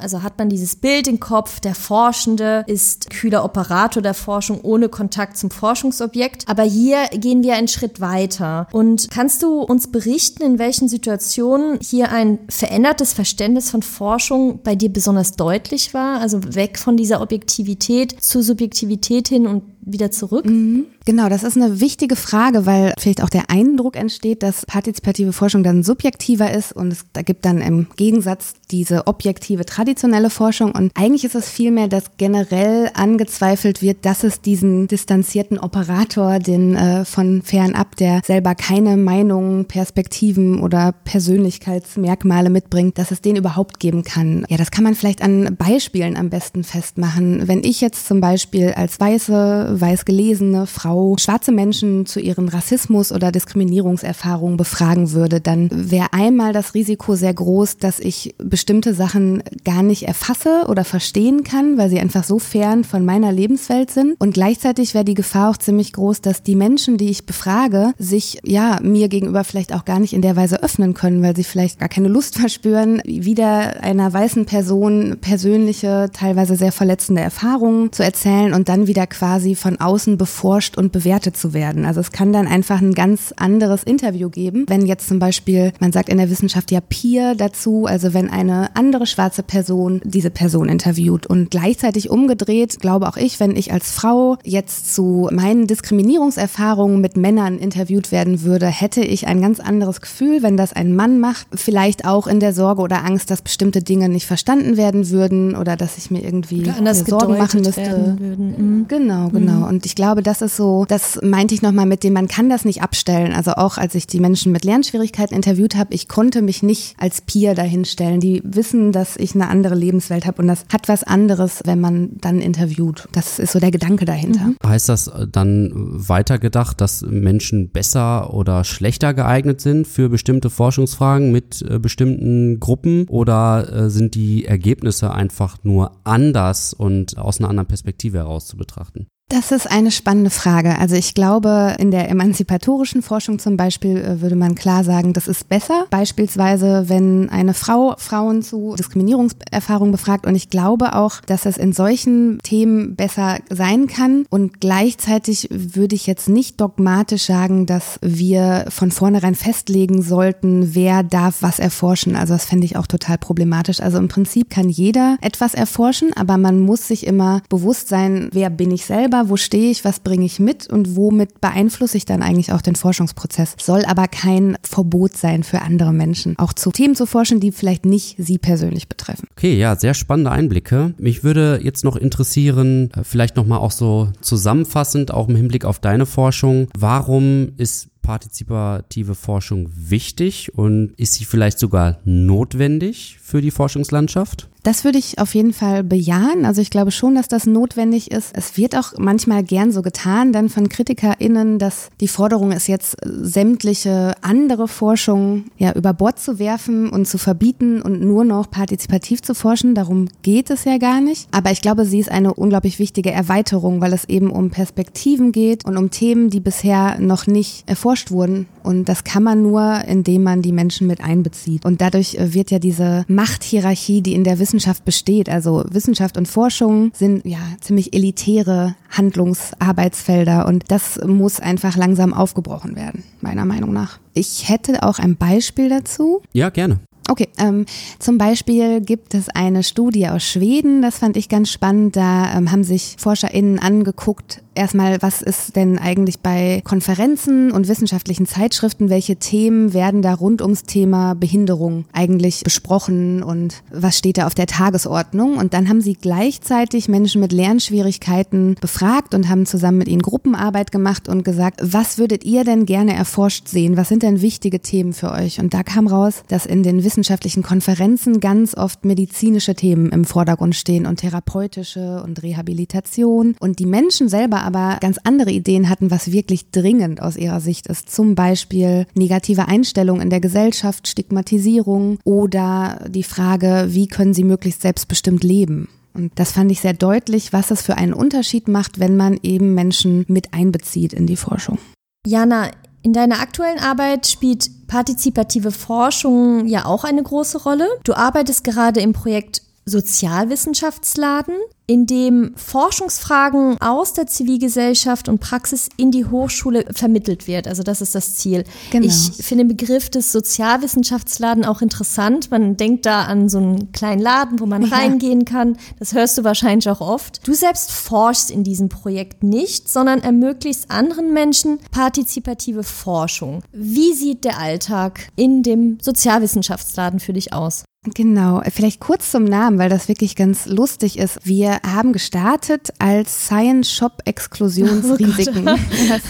also 0.00 0.22
hat 0.22 0.38
man 0.38 0.48
dieses 0.48 0.76
Bild 0.76 1.08
im 1.08 1.20
Kopf, 1.20 1.60
der 1.60 1.74
Forschende 1.74 2.64
ist 2.66 3.10
kühler 3.10 3.44
Operator 3.44 4.02
der 4.02 4.14
Forschung 4.14 4.60
ohne 4.62 4.88
Kontakt 4.88 5.36
zum 5.36 5.50
Forschungsobjekt. 5.50 6.44
Aber 6.48 6.62
hier 6.62 7.06
gehen 7.12 7.42
wir 7.42 7.56
einen 7.56 7.68
Schritt 7.68 8.00
weiter. 8.00 8.68
Und 8.72 9.10
kannst 9.10 9.42
du 9.42 9.60
uns 9.60 9.90
berichten, 9.90 10.42
in 10.42 10.58
welchen 10.58 10.88
Situationen 10.88 11.78
hier 11.82 12.12
ein 12.12 12.38
verändertes 12.48 13.12
Verständnis 13.12 13.70
von 13.70 13.82
Forschung 13.82 14.60
bei 14.62 14.76
dir 14.76 14.92
besonders 14.92 15.32
deutlich 15.32 15.92
war? 15.92 16.20
Also 16.20 16.37
weg 16.54 16.78
von 16.78 16.96
dieser 16.96 17.20
Objektivität 17.20 18.22
zur 18.22 18.42
Subjektivität 18.42 19.28
hin 19.28 19.46
und 19.46 19.62
wieder 19.92 20.10
zurück? 20.10 20.46
Mhm. 20.46 20.86
Genau, 21.04 21.28
das 21.28 21.42
ist 21.42 21.56
eine 21.56 21.80
wichtige 21.80 22.16
Frage, 22.16 22.66
weil 22.66 22.92
vielleicht 22.98 23.22
auch 23.22 23.30
der 23.30 23.50
Eindruck 23.50 23.96
entsteht, 23.96 24.42
dass 24.42 24.66
partizipative 24.66 25.32
Forschung 25.32 25.62
dann 25.62 25.82
subjektiver 25.82 26.52
ist 26.52 26.72
und 26.72 26.92
es 26.92 27.06
da 27.12 27.22
gibt 27.22 27.44
dann 27.44 27.60
im 27.62 27.86
Gegensatz 27.96 28.52
diese 28.70 29.06
objektive 29.06 29.64
traditionelle 29.64 30.28
Forschung 30.28 30.72
und 30.72 30.92
eigentlich 30.94 31.24
ist 31.24 31.34
es 31.34 31.48
vielmehr, 31.48 31.88
dass 31.88 32.16
generell 32.18 32.90
angezweifelt 32.94 33.80
wird, 33.80 34.04
dass 34.04 34.24
es 34.24 34.42
diesen 34.42 34.86
distanzierten 34.86 35.58
Operator, 35.58 36.38
den 36.38 36.74
äh, 36.74 37.04
von 37.04 37.42
fernab, 37.42 37.96
der 37.96 38.20
selber 38.24 38.54
keine 38.54 38.96
Meinungen, 38.96 39.64
Perspektiven 39.64 40.60
oder 40.60 40.92
Persönlichkeitsmerkmale 41.04 42.50
mitbringt, 42.50 42.98
dass 42.98 43.10
es 43.10 43.22
den 43.22 43.36
überhaupt 43.36 43.80
geben 43.80 44.02
kann. 44.02 44.44
Ja, 44.48 44.56
das 44.56 44.70
kann 44.70 44.84
man 44.84 44.94
vielleicht 44.94 45.22
an 45.22 45.56
Beispielen 45.56 46.16
am 46.16 46.28
besten 46.28 46.64
festmachen. 46.64 47.48
Wenn 47.48 47.64
ich 47.64 47.80
jetzt 47.80 48.06
zum 48.06 48.20
Beispiel 48.20 48.72
als 48.72 49.00
weiße 49.00 49.77
weiß 49.80 50.04
gelesene 50.04 50.66
Frau 50.66 51.16
schwarze 51.18 51.52
Menschen 51.52 52.06
zu 52.06 52.20
ihren 52.20 52.48
Rassismus- 52.48 53.12
oder 53.12 53.32
Diskriminierungserfahrungen 53.32 54.56
befragen 54.56 55.12
würde, 55.12 55.40
dann 55.40 55.68
wäre 55.72 56.12
einmal 56.12 56.52
das 56.52 56.74
Risiko 56.74 57.14
sehr 57.16 57.34
groß, 57.34 57.78
dass 57.78 58.00
ich 58.00 58.34
bestimmte 58.38 58.94
Sachen 58.94 59.42
gar 59.64 59.82
nicht 59.82 60.06
erfasse 60.06 60.66
oder 60.68 60.84
verstehen 60.84 61.44
kann, 61.44 61.78
weil 61.78 61.90
sie 61.90 62.00
einfach 62.00 62.24
so 62.24 62.38
fern 62.38 62.84
von 62.84 63.04
meiner 63.04 63.32
Lebenswelt 63.32 63.90
sind. 63.90 64.14
Und 64.18 64.32
gleichzeitig 64.32 64.94
wäre 64.94 65.04
die 65.04 65.14
Gefahr 65.14 65.50
auch 65.50 65.56
ziemlich 65.56 65.92
groß, 65.92 66.20
dass 66.20 66.42
die 66.42 66.56
Menschen, 66.56 66.96
die 66.96 67.10
ich 67.10 67.26
befrage, 67.26 67.92
sich 67.98 68.38
ja 68.44 68.78
mir 68.82 69.08
gegenüber 69.08 69.44
vielleicht 69.44 69.74
auch 69.74 69.84
gar 69.84 70.00
nicht 70.00 70.12
in 70.12 70.22
der 70.22 70.36
Weise 70.36 70.62
öffnen 70.62 70.94
können, 70.94 71.22
weil 71.22 71.36
sie 71.36 71.44
vielleicht 71.44 71.78
gar 71.78 71.88
keine 71.88 72.08
Lust 72.08 72.38
verspüren, 72.38 73.02
wieder 73.04 73.82
einer 73.82 74.12
weißen 74.12 74.46
Person 74.46 75.18
persönliche, 75.20 76.10
teilweise 76.12 76.56
sehr 76.56 76.72
verletzende 76.72 77.20
Erfahrungen 77.20 77.92
zu 77.92 78.02
erzählen 78.02 78.54
und 78.54 78.68
dann 78.68 78.86
wieder 78.86 79.06
quasi 79.06 79.54
von 79.54 79.67
von 79.68 79.78
außen 79.78 80.16
beforscht 80.16 80.78
und 80.78 80.92
bewertet 80.92 81.36
zu 81.36 81.52
werden. 81.52 81.84
Also 81.84 82.00
es 82.00 82.10
kann 82.10 82.32
dann 82.32 82.46
einfach 82.46 82.80
ein 82.80 82.94
ganz 82.94 83.34
anderes 83.36 83.82
Interview 83.82 84.30
geben. 84.30 84.64
Wenn 84.66 84.86
jetzt 84.86 85.06
zum 85.06 85.18
Beispiel, 85.18 85.74
man 85.78 85.92
sagt 85.92 86.08
in 86.08 86.16
der 86.16 86.30
Wissenschaft 86.30 86.70
ja 86.70 86.80
Peer 86.80 87.34
dazu, 87.34 87.84
also 87.84 88.14
wenn 88.14 88.30
eine 88.30 88.74
andere 88.74 89.04
schwarze 89.04 89.42
Person 89.42 90.00
diese 90.04 90.30
Person 90.30 90.70
interviewt 90.70 91.26
und 91.26 91.50
gleichzeitig 91.50 92.08
umgedreht, 92.08 92.80
glaube 92.80 93.08
auch 93.08 93.18
ich, 93.18 93.40
wenn 93.40 93.56
ich 93.56 93.70
als 93.70 93.90
Frau 93.90 94.38
jetzt 94.42 94.94
zu 94.94 95.28
meinen 95.32 95.66
Diskriminierungserfahrungen 95.66 97.02
mit 97.02 97.18
Männern 97.18 97.58
interviewt 97.58 98.10
werden 98.10 98.40
würde, 98.40 98.68
hätte 98.68 99.02
ich 99.02 99.26
ein 99.26 99.42
ganz 99.42 99.60
anderes 99.60 100.00
Gefühl, 100.00 100.42
wenn 100.42 100.56
das 100.56 100.72
ein 100.72 100.96
Mann 100.96 101.20
macht, 101.20 101.46
vielleicht 101.54 102.06
auch 102.06 102.26
in 102.26 102.40
der 102.40 102.54
Sorge 102.54 102.80
oder 102.80 103.04
Angst, 103.04 103.30
dass 103.30 103.42
bestimmte 103.42 103.82
Dinge 103.82 104.08
nicht 104.08 104.24
verstanden 104.24 104.78
werden 104.78 105.10
würden 105.10 105.54
oder 105.54 105.76
dass 105.76 105.98
ich 105.98 106.10
mir 106.10 106.24
irgendwie 106.24 106.64
Sorgen 106.94 107.36
machen 107.36 107.60
müsste. 107.60 108.16
Mhm. 108.18 108.86
Genau, 108.88 109.28
genau. 109.28 109.47
Genau. 109.48 109.68
Und 109.68 109.86
ich 109.86 109.94
glaube, 109.94 110.22
das 110.22 110.42
ist 110.42 110.56
so, 110.56 110.84
das 110.86 111.20
meinte 111.22 111.54
ich 111.54 111.62
nochmal 111.62 111.86
mit 111.86 112.04
dem, 112.04 112.12
man 112.12 112.28
kann 112.28 112.48
das 112.48 112.64
nicht 112.64 112.82
abstellen. 112.82 113.32
Also 113.32 113.52
auch 113.52 113.78
als 113.78 113.94
ich 113.94 114.06
die 114.06 114.20
Menschen 114.20 114.52
mit 114.52 114.64
Lernschwierigkeiten 114.64 115.34
interviewt 115.34 115.76
habe, 115.76 115.94
ich 115.94 116.08
konnte 116.08 116.42
mich 116.42 116.62
nicht 116.62 116.94
als 116.98 117.20
Peer 117.20 117.54
dahinstellen. 117.54 118.20
Die 118.20 118.42
wissen, 118.44 118.92
dass 118.92 119.16
ich 119.16 119.34
eine 119.34 119.48
andere 119.48 119.74
Lebenswelt 119.74 120.26
habe 120.26 120.42
und 120.42 120.48
das 120.48 120.64
hat 120.72 120.88
was 120.88 121.04
anderes, 121.04 121.60
wenn 121.64 121.80
man 121.80 122.10
dann 122.20 122.40
interviewt. 122.40 123.08
Das 123.12 123.38
ist 123.38 123.52
so 123.52 123.58
der 123.58 123.70
Gedanke 123.70 124.04
dahinter. 124.04 124.46
Mhm. 124.46 124.56
Heißt 124.64 124.88
das 124.88 125.10
dann 125.30 125.70
weitergedacht, 125.74 126.80
dass 126.80 127.02
Menschen 127.02 127.70
besser 127.70 128.32
oder 128.34 128.64
schlechter 128.64 129.14
geeignet 129.14 129.60
sind 129.60 129.86
für 129.86 130.08
bestimmte 130.08 130.50
Forschungsfragen 130.50 131.32
mit 131.32 131.62
äh, 131.62 131.78
bestimmten 131.78 132.60
Gruppen 132.60 133.06
oder 133.08 133.72
äh, 133.72 133.90
sind 133.90 134.14
die 134.14 134.44
Ergebnisse 134.44 135.12
einfach 135.12 135.58
nur 135.62 135.92
anders 136.04 136.72
und 136.72 137.18
aus 137.18 137.38
einer 137.38 137.48
anderen 137.48 137.68
Perspektive 137.68 138.18
heraus 138.18 138.46
zu 138.46 138.56
betrachten? 138.56 139.06
Das 139.30 139.52
ist 139.52 139.70
eine 139.70 139.90
spannende 139.90 140.30
Frage. 140.30 140.78
Also 140.78 140.94
ich 140.94 141.12
glaube, 141.12 141.76
in 141.78 141.90
der 141.90 142.08
emanzipatorischen 142.08 143.02
Forschung 143.02 143.38
zum 143.38 143.58
Beispiel 143.58 143.98
äh, 143.98 144.22
würde 144.22 144.36
man 144.36 144.54
klar 144.54 144.84
sagen, 144.84 145.12
das 145.12 145.28
ist 145.28 145.50
besser. 145.50 145.84
Beispielsweise, 145.90 146.88
wenn 146.88 147.28
eine 147.28 147.52
Frau 147.52 147.94
Frauen 147.98 148.40
zu 148.40 148.74
Diskriminierungserfahrungen 148.78 149.92
befragt. 149.92 150.26
Und 150.26 150.34
ich 150.34 150.48
glaube 150.48 150.94
auch, 150.94 151.20
dass 151.20 151.44
es 151.44 151.58
in 151.58 151.74
solchen 151.74 152.38
Themen 152.42 152.96
besser 152.96 153.36
sein 153.50 153.86
kann. 153.86 154.24
Und 154.30 154.62
gleichzeitig 154.62 155.48
würde 155.50 155.94
ich 155.94 156.06
jetzt 156.06 156.30
nicht 156.30 156.58
dogmatisch 156.58 157.26
sagen, 157.26 157.66
dass 157.66 157.98
wir 158.00 158.64
von 158.70 158.90
vornherein 158.90 159.34
festlegen 159.34 160.00
sollten, 160.00 160.74
wer 160.74 161.02
darf 161.02 161.42
was 161.42 161.58
erforschen. 161.58 162.16
Also 162.16 162.32
das 162.32 162.46
fände 162.46 162.64
ich 162.64 162.78
auch 162.78 162.86
total 162.86 163.18
problematisch. 163.18 163.80
Also 163.80 163.98
im 163.98 164.08
Prinzip 164.08 164.48
kann 164.48 164.70
jeder 164.70 165.18
etwas 165.20 165.52
erforschen, 165.52 166.14
aber 166.14 166.38
man 166.38 166.60
muss 166.60 166.88
sich 166.88 167.06
immer 167.06 167.42
bewusst 167.50 167.88
sein, 167.88 168.30
wer 168.32 168.48
bin 168.48 168.70
ich 168.70 168.86
selber 168.86 169.17
selber, 169.18 169.30
wo 169.30 169.36
stehe 169.36 169.70
ich, 169.70 169.84
was 169.84 170.00
bringe 170.00 170.24
ich 170.24 170.38
mit 170.38 170.68
und 170.68 170.96
womit 170.96 171.40
beeinflusse 171.40 171.96
ich 171.96 172.04
dann 172.04 172.22
eigentlich 172.22 172.52
auch 172.52 172.62
den 172.62 172.76
Forschungsprozess. 172.76 173.54
Soll 173.60 173.84
aber 173.84 174.08
kein 174.08 174.56
Verbot 174.62 175.16
sein 175.16 175.42
für 175.42 175.62
andere 175.62 175.92
Menschen, 175.92 176.38
auch 176.38 176.52
zu 176.52 176.70
Themen 176.70 176.94
zu 176.94 177.06
forschen, 177.06 177.40
die 177.40 177.52
vielleicht 177.52 177.84
nicht 177.84 178.16
sie 178.18 178.38
persönlich 178.38 178.88
betreffen. 178.88 179.26
Okay, 179.32 179.56
ja, 179.56 179.76
sehr 179.76 179.94
spannende 179.94 180.30
Einblicke. 180.30 180.94
Mich 180.98 181.24
würde 181.24 181.60
jetzt 181.62 181.84
noch 181.84 181.96
interessieren, 181.96 182.90
äh, 182.96 183.04
vielleicht 183.04 183.36
nochmal 183.36 183.58
auch 183.58 183.72
so 183.72 184.08
zusammenfassend, 184.20 185.12
auch 185.12 185.28
im 185.28 185.36
Hinblick 185.36 185.64
auf 185.64 185.78
deine 185.78 186.06
Forschung, 186.06 186.68
warum 186.76 187.52
ist 187.56 187.88
partizipative 188.02 189.14
Forschung 189.14 189.68
wichtig 189.74 190.54
und 190.54 190.92
ist 190.96 191.12
sie 191.12 191.26
vielleicht 191.26 191.58
sogar 191.58 191.98
notwendig 192.04 193.17
für 193.28 193.42
die 193.42 193.50
Forschungslandschaft? 193.50 194.48
Das 194.62 194.84
würde 194.84 194.98
ich 194.98 195.18
auf 195.18 195.34
jeden 195.34 195.52
Fall 195.52 195.84
bejahen. 195.84 196.44
Also 196.44 196.60
ich 196.60 196.70
glaube 196.70 196.90
schon, 196.90 197.14
dass 197.14 197.28
das 197.28 197.46
notwendig 197.46 198.10
ist. 198.10 198.30
Es 198.34 198.56
wird 198.56 198.76
auch 198.76 198.92
manchmal 198.98 199.44
gern 199.44 199.70
so 199.70 199.82
getan, 199.82 200.32
dann 200.32 200.48
von 200.48 200.68
KritikerInnen, 200.68 201.58
dass 201.58 201.90
die 202.00 202.08
Forderung 202.08 202.52
ist 202.52 202.66
jetzt, 202.66 202.96
sämtliche 203.04 204.14
andere 204.20 204.66
Forschung 204.66 205.44
ja 205.58 205.72
über 205.72 205.92
Bord 205.92 206.18
zu 206.18 206.38
werfen 206.38 206.90
und 206.90 207.06
zu 207.06 207.18
verbieten 207.18 207.80
und 207.80 208.00
nur 208.00 208.24
noch 208.24 208.50
partizipativ 208.50 209.22
zu 209.22 209.34
forschen. 209.34 209.74
Darum 209.74 210.08
geht 210.22 210.50
es 210.50 210.64
ja 210.64 210.78
gar 210.78 211.00
nicht. 211.00 211.28
Aber 211.30 211.50
ich 211.50 211.62
glaube, 211.62 211.84
sie 211.84 212.00
ist 212.00 212.10
eine 212.10 212.34
unglaublich 212.34 212.78
wichtige 212.78 213.10
Erweiterung, 213.10 213.80
weil 213.80 213.92
es 213.92 214.06
eben 214.06 214.30
um 214.30 214.50
Perspektiven 214.50 215.32
geht 215.32 215.64
und 215.66 215.76
um 215.76 215.90
Themen, 215.90 216.30
die 216.30 216.40
bisher 216.40 216.98
noch 216.98 217.26
nicht 217.26 217.68
erforscht 217.68 218.10
wurden. 218.10 218.48
Und 218.62 218.88
das 218.88 219.04
kann 219.04 219.22
man 219.22 219.40
nur, 219.40 219.82
indem 219.86 220.24
man 220.24 220.42
die 220.42 220.52
Menschen 220.52 220.86
mit 220.86 221.02
einbezieht. 221.02 221.64
Und 221.64 221.80
dadurch 221.80 222.16
äh, 222.16 222.34
wird 222.34 222.50
ja 222.50 222.58
diese 222.58 223.06
Machthierarchie, 223.18 224.00
die 224.00 224.14
in 224.14 224.22
der 224.22 224.38
Wissenschaft 224.38 224.84
besteht, 224.84 225.28
also 225.28 225.64
Wissenschaft 225.70 226.16
und 226.16 226.28
Forschung 226.28 226.92
sind 226.94 227.26
ja 227.26 227.40
ziemlich 227.60 227.92
elitäre 227.92 228.76
Handlungsarbeitsfelder 228.90 230.46
und 230.46 230.70
das 230.70 231.00
muss 231.04 231.40
einfach 231.40 231.76
langsam 231.76 232.14
aufgebrochen 232.14 232.76
werden, 232.76 233.02
meiner 233.20 233.44
Meinung 233.44 233.72
nach. 233.72 233.98
Ich 234.14 234.48
hätte 234.48 234.84
auch 234.84 235.00
ein 235.00 235.16
Beispiel 235.16 235.68
dazu. 235.68 236.22
Ja, 236.32 236.50
gerne. 236.50 236.78
Okay, 237.10 237.26
ähm, 237.38 237.66
zum 237.98 238.18
Beispiel 238.18 238.82
gibt 238.82 239.14
es 239.14 239.28
eine 239.30 239.64
Studie 239.64 240.06
aus 240.08 240.22
Schweden, 240.22 240.80
das 240.80 240.98
fand 240.98 241.16
ich 241.16 241.28
ganz 241.28 241.50
spannend. 241.50 241.96
Da 241.96 242.36
ähm, 242.36 242.52
haben 242.52 242.62
sich 242.62 242.94
ForscherInnen 242.98 243.58
angeguckt, 243.58 244.42
erstmal, 244.58 245.00
was 245.00 245.22
ist 245.22 245.56
denn 245.56 245.78
eigentlich 245.78 246.18
bei 246.18 246.60
Konferenzen 246.64 247.52
und 247.52 247.68
wissenschaftlichen 247.68 248.26
Zeitschriften, 248.26 248.90
welche 248.90 249.16
Themen 249.16 249.72
werden 249.72 250.02
da 250.02 250.14
rund 250.14 250.42
ums 250.42 250.64
Thema 250.64 251.14
Behinderung 251.14 251.86
eigentlich 251.92 252.42
besprochen 252.42 253.22
und 253.22 253.62
was 253.72 253.96
steht 253.96 254.18
da 254.18 254.26
auf 254.26 254.34
der 254.34 254.46
Tagesordnung? 254.46 255.36
Und 255.36 255.54
dann 255.54 255.68
haben 255.68 255.80
sie 255.80 255.94
gleichzeitig 255.94 256.88
Menschen 256.88 257.20
mit 257.20 257.32
Lernschwierigkeiten 257.32 258.56
befragt 258.60 259.14
und 259.14 259.28
haben 259.28 259.46
zusammen 259.46 259.78
mit 259.78 259.88
ihnen 259.88 260.02
Gruppenarbeit 260.02 260.72
gemacht 260.72 261.08
und 261.08 261.24
gesagt, 261.24 261.60
was 261.62 261.98
würdet 261.98 262.24
ihr 262.24 262.44
denn 262.44 262.66
gerne 262.66 262.94
erforscht 262.94 263.48
sehen? 263.48 263.76
Was 263.76 263.88
sind 263.88 264.02
denn 264.02 264.20
wichtige 264.20 264.60
Themen 264.60 264.92
für 264.92 265.12
euch? 265.12 265.38
Und 265.38 265.54
da 265.54 265.62
kam 265.62 265.86
raus, 265.86 266.24
dass 266.28 266.46
in 266.46 266.62
den 266.62 266.82
wissenschaftlichen 266.82 267.42
Konferenzen 267.42 268.20
ganz 268.20 268.56
oft 268.56 268.84
medizinische 268.84 269.54
Themen 269.54 269.90
im 269.90 270.04
Vordergrund 270.04 270.56
stehen 270.56 270.86
und 270.86 270.96
therapeutische 270.96 272.02
und 272.02 272.22
Rehabilitation. 272.22 273.36
Und 273.38 273.60
die 273.60 273.66
Menschen 273.66 274.08
selber 274.08 274.47
aber 274.48 274.78
ganz 274.80 274.98
andere 275.04 275.30
Ideen 275.30 275.68
hatten, 275.68 275.90
was 275.90 276.10
wirklich 276.10 276.50
dringend 276.50 277.02
aus 277.02 277.16
ihrer 277.16 277.40
Sicht 277.40 277.66
ist. 277.66 277.94
Zum 277.94 278.14
Beispiel 278.14 278.86
negative 278.94 279.46
Einstellung 279.46 280.00
in 280.00 280.08
der 280.08 280.20
Gesellschaft, 280.20 280.88
Stigmatisierung 280.88 281.98
oder 282.04 282.86
die 282.88 283.02
Frage, 283.02 283.66
wie 283.68 283.86
können 283.86 284.14
sie 284.14 284.24
möglichst 284.24 284.62
selbstbestimmt 284.62 285.22
leben. 285.22 285.68
Und 285.92 286.12
das 286.14 286.32
fand 286.32 286.50
ich 286.50 286.60
sehr 286.60 286.72
deutlich, 286.72 287.32
was 287.34 287.50
es 287.50 287.60
für 287.60 287.76
einen 287.76 287.92
Unterschied 287.92 288.48
macht, 288.48 288.80
wenn 288.80 288.96
man 288.96 289.18
eben 289.22 289.54
Menschen 289.54 290.06
mit 290.08 290.32
einbezieht 290.32 290.94
in 290.94 291.06
die 291.06 291.16
Forschung. 291.16 291.58
Jana, 292.06 292.50
in 292.82 292.94
deiner 292.94 293.20
aktuellen 293.20 293.58
Arbeit 293.58 294.06
spielt 294.06 294.66
partizipative 294.66 295.50
Forschung 295.50 296.46
ja 296.46 296.64
auch 296.64 296.84
eine 296.84 297.02
große 297.02 297.42
Rolle. 297.42 297.68
Du 297.84 297.92
arbeitest 297.92 298.44
gerade 298.44 298.80
im 298.80 298.94
Projekt 298.94 299.42
Sozialwissenschaftsladen 299.66 301.34
in 301.68 301.84
dem 301.84 302.32
Forschungsfragen 302.34 303.60
aus 303.60 303.92
der 303.92 304.06
Zivilgesellschaft 304.06 305.06
und 305.08 305.20
Praxis 305.20 305.68
in 305.76 305.90
die 305.90 306.06
Hochschule 306.06 306.64
vermittelt 306.74 307.26
wird. 307.26 307.46
Also 307.46 307.62
das 307.62 307.82
ist 307.82 307.94
das 307.94 308.16
Ziel. 308.16 308.44
Genau. 308.70 308.86
Ich 308.86 309.24
finde 309.24 309.44
den 309.44 309.56
Begriff 309.56 309.90
des 309.90 310.10
Sozialwissenschaftsladen 310.10 311.44
auch 311.44 311.60
interessant. 311.60 312.30
Man 312.30 312.56
denkt 312.56 312.86
da 312.86 313.02
an 313.02 313.28
so 313.28 313.36
einen 313.36 313.70
kleinen 313.72 314.00
Laden, 314.00 314.40
wo 314.40 314.46
man 314.46 314.62
ja. 314.62 314.74
reingehen 314.74 315.26
kann. 315.26 315.58
Das 315.78 315.92
hörst 315.92 316.16
du 316.16 316.24
wahrscheinlich 316.24 316.70
auch 316.70 316.80
oft. 316.80 317.26
Du 317.28 317.34
selbst 317.34 317.70
forschst 317.70 318.30
in 318.30 318.44
diesem 318.44 318.70
Projekt 318.70 319.22
nicht, 319.22 319.68
sondern 319.68 320.00
ermöglichst 320.00 320.70
anderen 320.70 321.12
Menschen 321.12 321.58
partizipative 321.70 322.62
Forschung. 322.62 323.42
Wie 323.52 323.92
sieht 323.92 324.24
der 324.24 324.38
Alltag 324.38 325.08
in 325.16 325.42
dem 325.42 325.76
Sozialwissenschaftsladen 325.82 326.98
für 326.98 327.12
dich 327.12 327.34
aus? 327.34 327.64
Genau, 327.94 328.42
vielleicht 328.52 328.80
kurz 328.80 329.10
zum 329.12 329.24
Namen, 329.24 329.58
weil 329.58 329.68
das 329.68 329.88
wirklich 329.88 330.16
ganz 330.16 330.46
lustig 330.46 330.98
ist. 330.98 331.20
Wir 331.22 331.57
haben 331.66 331.92
gestartet 331.92 332.72
als 332.78 333.26
Science 333.26 333.72
Shop 333.72 334.02
Exklusionsrisiken. 334.04 335.48
Oh 335.58 335.88
das 335.88 336.02